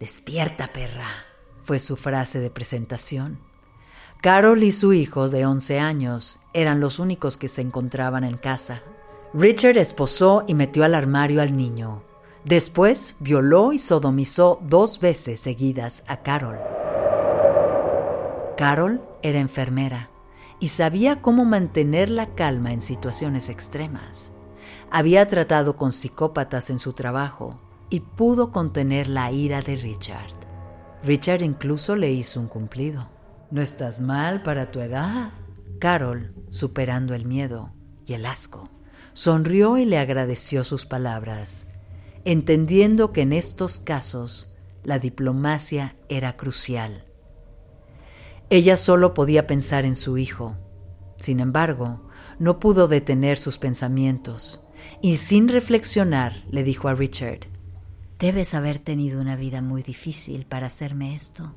Despierta, 0.00 0.72
perra, 0.72 1.06
fue 1.62 1.78
su 1.78 1.96
frase 1.96 2.40
de 2.40 2.50
presentación. 2.50 3.38
Carol 4.20 4.60
y 4.64 4.72
su 4.72 4.92
hijo 4.92 5.28
de 5.28 5.46
11 5.46 5.78
años 5.78 6.40
eran 6.52 6.80
los 6.80 6.98
únicos 6.98 7.36
que 7.36 7.46
se 7.46 7.62
encontraban 7.62 8.24
en 8.24 8.36
casa. 8.36 8.82
Richard 9.32 9.78
esposó 9.78 10.42
y 10.48 10.54
metió 10.54 10.82
al 10.82 10.96
armario 10.96 11.42
al 11.42 11.56
niño. 11.56 12.02
Después 12.44 13.14
violó 13.20 13.72
y 13.72 13.78
sodomizó 13.78 14.58
dos 14.62 14.98
veces 14.98 15.38
seguidas 15.38 16.02
a 16.08 16.22
Carol. 16.22 16.58
Carol 18.56 19.00
era 19.22 19.38
enfermera 19.38 20.10
y 20.58 20.68
sabía 20.68 21.22
cómo 21.22 21.44
mantener 21.44 22.10
la 22.10 22.34
calma 22.34 22.72
en 22.72 22.80
situaciones 22.80 23.48
extremas. 23.48 24.32
Había 24.94 25.26
tratado 25.26 25.74
con 25.74 25.90
psicópatas 25.90 26.68
en 26.68 26.78
su 26.78 26.92
trabajo 26.92 27.58
y 27.88 28.00
pudo 28.00 28.52
contener 28.52 29.08
la 29.08 29.32
ira 29.32 29.62
de 29.62 29.76
Richard. 29.76 30.34
Richard 31.02 31.40
incluso 31.40 31.96
le 31.96 32.12
hizo 32.12 32.38
un 32.38 32.46
cumplido. 32.46 33.08
No 33.50 33.62
estás 33.62 34.02
mal 34.02 34.42
para 34.42 34.70
tu 34.70 34.80
edad. 34.80 35.32
Carol, 35.78 36.34
superando 36.50 37.14
el 37.14 37.24
miedo 37.24 37.72
y 38.04 38.12
el 38.12 38.26
asco, 38.26 38.68
sonrió 39.14 39.78
y 39.78 39.86
le 39.86 39.96
agradeció 39.96 40.62
sus 40.62 40.84
palabras, 40.84 41.68
entendiendo 42.26 43.12
que 43.12 43.22
en 43.22 43.32
estos 43.32 43.80
casos 43.80 44.54
la 44.84 44.98
diplomacia 44.98 45.96
era 46.10 46.36
crucial. 46.36 47.06
Ella 48.50 48.76
solo 48.76 49.14
podía 49.14 49.46
pensar 49.46 49.86
en 49.86 49.96
su 49.96 50.18
hijo. 50.18 50.58
Sin 51.16 51.40
embargo, 51.40 52.10
no 52.38 52.60
pudo 52.60 52.88
detener 52.88 53.38
sus 53.38 53.56
pensamientos 53.56 54.61
y 55.02 55.16
sin 55.16 55.48
reflexionar 55.48 56.44
le 56.50 56.62
dijo 56.62 56.88
a 56.88 56.94
Richard, 56.94 57.40
Debes 58.20 58.54
haber 58.54 58.78
tenido 58.78 59.20
una 59.20 59.34
vida 59.34 59.60
muy 59.60 59.82
difícil 59.82 60.46
para 60.46 60.68
hacerme 60.68 61.16
esto. 61.16 61.52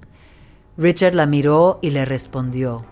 Richard 0.77 1.13
la 1.13 1.27
miró 1.27 1.77
y 1.83 1.91
le 1.91 2.05
respondió, 2.05 2.83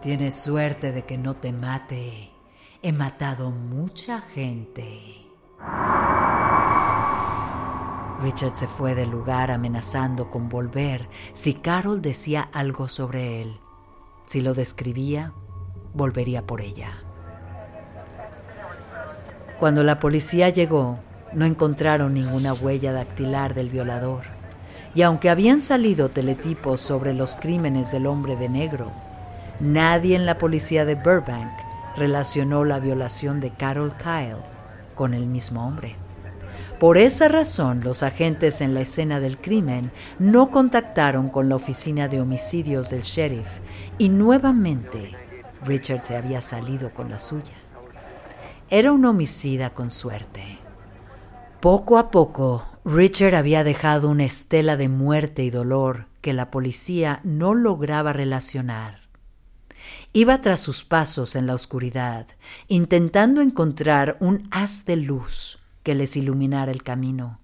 Tienes 0.00 0.34
suerte 0.34 0.92
de 0.92 1.04
que 1.04 1.18
no 1.18 1.34
te 1.34 1.52
mate. 1.52 2.30
He 2.82 2.92
matado 2.92 3.50
mucha 3.50 4.22
gente. 4.22 5.26
Richard 8.22 8.54
se 8.54 8.66
fue 8.66 8.94
del 8.94 9.10
lugar 9.10 9.50
amenazando 9.50 10.30
con 10.30 10.48
volver 10.48 11.06
si 11.34 11.52
Carol 11.52 12.00
decía 12.00 12.48
algo 12.52 12.88
sobre 12.88 13.42
él. 13.42 13.60
Si 14.24 14.40
lo 14.40 14.54
describía, 14.54 15.34
volvería 15.92 16.46
por 16.46 16.62
ella. 16.62 17.07
Cuando 19.58 19.82
la 19.82 19.98
policía 19.98 20.50
llegó, 20.50 21.00
no 21.32 21.44
encontraron 21.44 22.14
ninguna 22.14 22.54
huella 22.54 22.92
dactilar 22.92 23.54
del 23.54 23.70
violador 23.70 24.38
y 24.94 25.02
aunque 25.02 25.30
habían 25.30 25.60
salido 25.60 26.08
teletipos 26.08 26.80
sobre 26.80 27.12
los 27.12 27.36
crímenes 27.36 27.92
del 27.92 28.06
hombre 28.06 28.36
de 28.36 28.48
negro, 28.48 28.92
nadie 29.60 30.16
en 30.16 30.26
la 30.26 30.38
policía 30.38 30.84
de 30.84 30.94
Burbank 30.94 31.52
relacionó 31.96 32.64
la 32.64 32.78
violación 32.78 33.40
de 33.40 33.50
Carol 33.50 33.94
Kyle 33.96 34.42
con 34.94 35.12
el 35.12 35.26
mismo 35.26 35.66
hombre. 35.66 35.96
Por 36.78 36.96
esa 36.96 37.26
razón, 37.26 37.80
los 37.82 38.04
agentes 38.04 38.60
en 38.60 38.72
la 38.74 38.82
escena 38.82 39.18
del 39.18 39.38
crimen 39.38 39.90
no 40.20 40.50
contactaron 40.50 41.28
con 41.28 41.48
la 41.48 41.56
oficina 41.56 42.06
de 42.06 42.20
homicidios 42.20 42.90
del 42.90 43.02
sheriff 43.02 43.60
y 43.98 44.08
nuevamente 44.08 45.12
Richard 45.64 46.04
se 46.04 46.16
había 46.16 46.40
salido 46.40 46.94
con 46.94 47.10
la 47.10 47.18
suya. 47.18 47.54
Era 48.70 48.92
un 48.92 49.02
homicida 49.06 49.70
con 49.70 49.90
suerte. 49.90 50.58
Poco 51.58 51.96
a 51.96 52.10
poco, 52.10 52.66
Richard 52.84 53.34
había 53.34 53.64
dejado 53.64 54.10
una 54.10 54.24
estela 54.24 54.76
de 54.76 54.90
muerte 54.90 55.42
y 55.42 55.48
dolor 55.48 56.04
que 56.20 56.34
la 56.34 56.50
policía 56.50 57.20
no 57.24 57.54
lograba 57.54 58.12
relacionar. 58.12 59.08
Iba 60.12 60.42
tras 60.42 60.60
sus 60.60 60.84
pasos 60.84 61.34
en 61.34 61.46
la 61.46 61.54
oscuridad, 61.54 62.26
intentando 62.66 63.40
encontrar 63.40 64.18
un 64.20 64.46
haz 64.50 64.84
de 64.84 64.96
luz 64.96 65.60
que 65.82 65.94
les 65.94 66.14
iluminara 66.18 66.70
el 66.70 66.82
camino. 66.82 67.40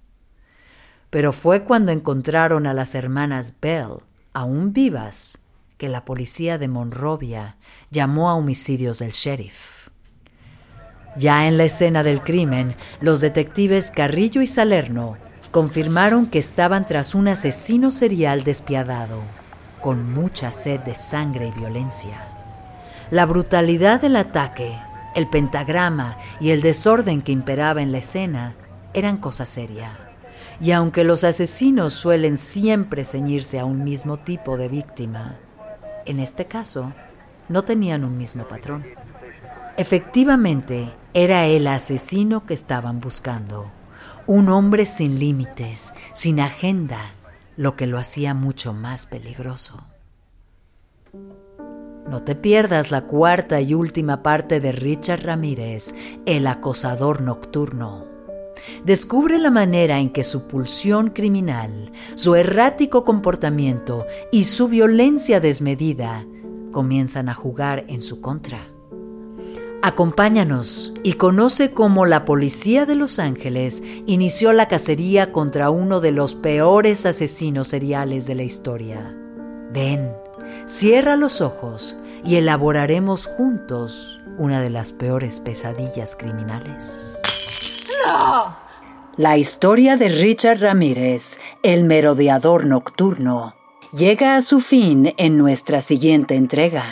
Pero 1.09 1.33
fue 1.33 1.65
cuando 1.65 1.91
encontraron 1.91 2.67
a 2.67 2.75
las 2.75 2.95
hermanas 2.95 3.55
Bell, 3.63 4.01
aún 4.35 4.75
vivas, 4.75 5.39
que 5.79 5.89
la 5.89 6.05
policía 6.05 6.59
de 6.59 6.69
Monrovia 6.69 7.57
llamó 7.91 8.29
a 8.29 8.35
homicidios 8.35 8.99
del 8.99 9.13
sheriff. 9.13 9.74
Ya 11.17 11.47
en 11.47 11.57
la 11.57 11.65
escena 11.65 12.03
del 12.03 12.23
crimen, 12.23 12.75
los 13.01 13.21
detectives 13.21 13.91
Carrillo 13.91 14.43
y 14.43 14.47
Salerno 14.47 15.17
confirmaron 15.53 16.27
que 16.27 16.41
estaban 16.41 16.85
tras 16.87 17.15
un 17.15 17.29
asesino 17.29 17.93
serial 17.93 18.43
despiadado, 18.43 19.23
con 19.81 20.13
mucha 20.13 20.51
sed 20.51 20.81
de 20.81 20.97
sangre 20.97 21.49
y 21.49 21.53
violencia. 21.53 22.21
La 23.11 23.27
brutalidad 23.27 24.01
del 24.01 24.17
ataque, 24.17 24.77
el 25.15 25.29
pentagrama 25.29 26.19
y 26.41 26.51
el 26.51 26.63
desorden 26.63 27.23
que 27.23 27.31
imperaba 27.31 27.83
en 27.83 27.93
la 27.93 27.99
escena 27.99 28.57
eran 28.93 29.19
cosa 29.19 29.47
seria. 29.47 29.93
Y 30.61 30.73
aunque 30.73 31.05
los 31.05 31.23
asesinos 31.23 31.93
suelen 31.93 32.37
siempre 32.37 33.05
ceñirse 33.05 33.61
a 33.61 33.65
un 33.65 33.85
mismo 33.85 34.17
tipo 34.17 34.57
de 34.57 34.69
víctima, 34.69 35.37
en 36.07 36.19
este 36.19 36.47
caso 36.47 36.93
no 37.49 37.63
tenían 37.63 38.05
un 38.05 38.17
mismo 38.19 38.49
patrón. 38.49 38.85
Efectivamente, 39.77 40.93
era 41.15 41.47
el 41.47 41.69
asesino 41.69 42.45
que 42.45 42.55
estaban 42.55 43.01
buscando. 43.01 43.71
Un 44.27 44.49
hombre 44.49 44.85
sin 44.85 45.21
límites, 45.21 45.95
sin 46.13 46.41
agenda, 46.41 47.15
lo 47.57 47.77
que 47.77 47.87
lo 47.87 47.99
hacía 47.99 48.35
mucho 48.35 48.73
más 48.73 49.07
peligroso. 49.07 49.87
No 52.11 52.23
te 52.25 52.35
pierdas 52.35 52.91
la 52.91 53.03
cuarta 53.03 53.61
y 53.61 53.75
última 53.75 54.25
parte 54.25 54.59
de 54.59 54.73
Richard 54.73 55.23
Ramírez, 55.23 55.95
El 56.27 56.49
acosador 56.49 57.23
nocturno. 57.23 58.07
Descubre 58.85 59.39
la 59.39 59.51
manera 59.51 60.01
en 60.01 60.11
que 60.11 60.25
su 60.25 60.49
pulsión 60.49 61.11
criminal, 61.11 61.93
su 62.17 62.35
errático 62.35 63.05
comportamiento 63.05 64.07
y 64.33 64.45
su 64.45 64.67
violencia 64.67 65.39
desmedida 65.39 66.25
comienzan 66.73 67.29
a 67.29 67.35
jugar 67.35 67.85
en 67.89 68.03
su 68.03 68.21
contra. 68.21 68.74
Acompáñanos 69.87 70.95
y 71.03 71.13
conoce 71.13 71.73
cómo 71.73 72.07
la 72.07 72.25
policía 72.25 72.87
de 72.87 72.95
Los 72.95 73.19
Ángeles 73.19 73.83
inició 74.07 74.55
la 74.55 74.67
cacería 74.67 75.31
contra 75.31 75.69
uno 75.69 76.01
de 76.01 76.11
los 76.11 76.35
peores 76.35 77.05
asesinos 77.05 77.69
seriales 77.69 78.27
de 78.27 78.35
la 78.35 78.45
historia. 78.45 79.15
Ven, 79.73 80.11
cierra 80.65 81.17
los 81.17 81.43
ojos 81.43 81.99
y 82.25 82.37
elaboraremos 82.37 83.27
juntos 83.27 84.23
una 84.39 84.63
de 84.63 84.71
las 84.71 84.93
peores 84.93 85.41
pesadillas 85.41 86.17
criminales. 86.17 87.21
¡No! 88.07 88.57
La 89.19 89.37
historia 89.37 89.99
de 89.99 90.09
Richard 90.09 90.61
Ramírez, 90.61 91.39
el 91.63 91.85
merodeador 91.85 92.65
nocturno, 92.65 93.55
llega 93.93 94.37
a 94.37 94.41
su 94.41 94.61
fin 94.61 95.13
en 95.19 95.37
nuestra 95.37 95.83
siguiente 95.83 96.37
entrega. 96.37 96.85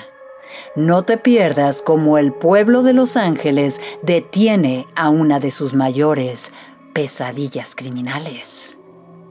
No 0.76 1.02
te 1.02 1.16
pierdas 1.16 1.82
cómo 1.82 2.18
el 2.18 2.32
pueblo 2.32 2.82
de 2.82 2.92
Los 2.92 3.16
Ángeles 3.16 3.80
detiene 4.02 4.86
a 4.94 5.10
una 5.10 5.40
de 5.40 5.50
sus 5.50 5.74
mayores 5.74 6.52
pesadillas 6.92 7.74
criminales. 7.74 8.78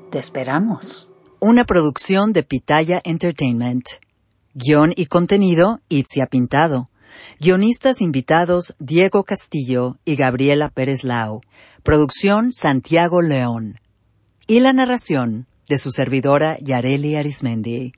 Te 0.10 0.20
esperamos. 0.20 1.12
Una 1.40 1.66
producción 1.66 2.34
de 2.34 2.44
Pitaya 2.44 3.02
Entertainment. 3.04 3.86
Guión 4.54 4.94
y 4.96 5.06
contenido, 5.06 5.80
Itzia 5.90 6.28
Pintado. 6.28 6.90
Guionistas 7.40 8.02
invitados, 8.02 8.76
Diego 8.80 9.24
Castillo 9.24 9.98
y 10.06 10.16
Gabriela 10.16 10.70
Pérez 10.70 11.04
Lau. 11.04 11.42
Producción, 11.84 12.52
Santiago 12.52 13.22
León. 13.22 13.80
Y 14.48 14.60
la 14.60 14.74
narración, 14.74 15.48
de 15.68 15.78
su 15.78 15.92
servidora 15.92 16.58
Yareli 16.60 17.16
Arismendi. 17.16 17.94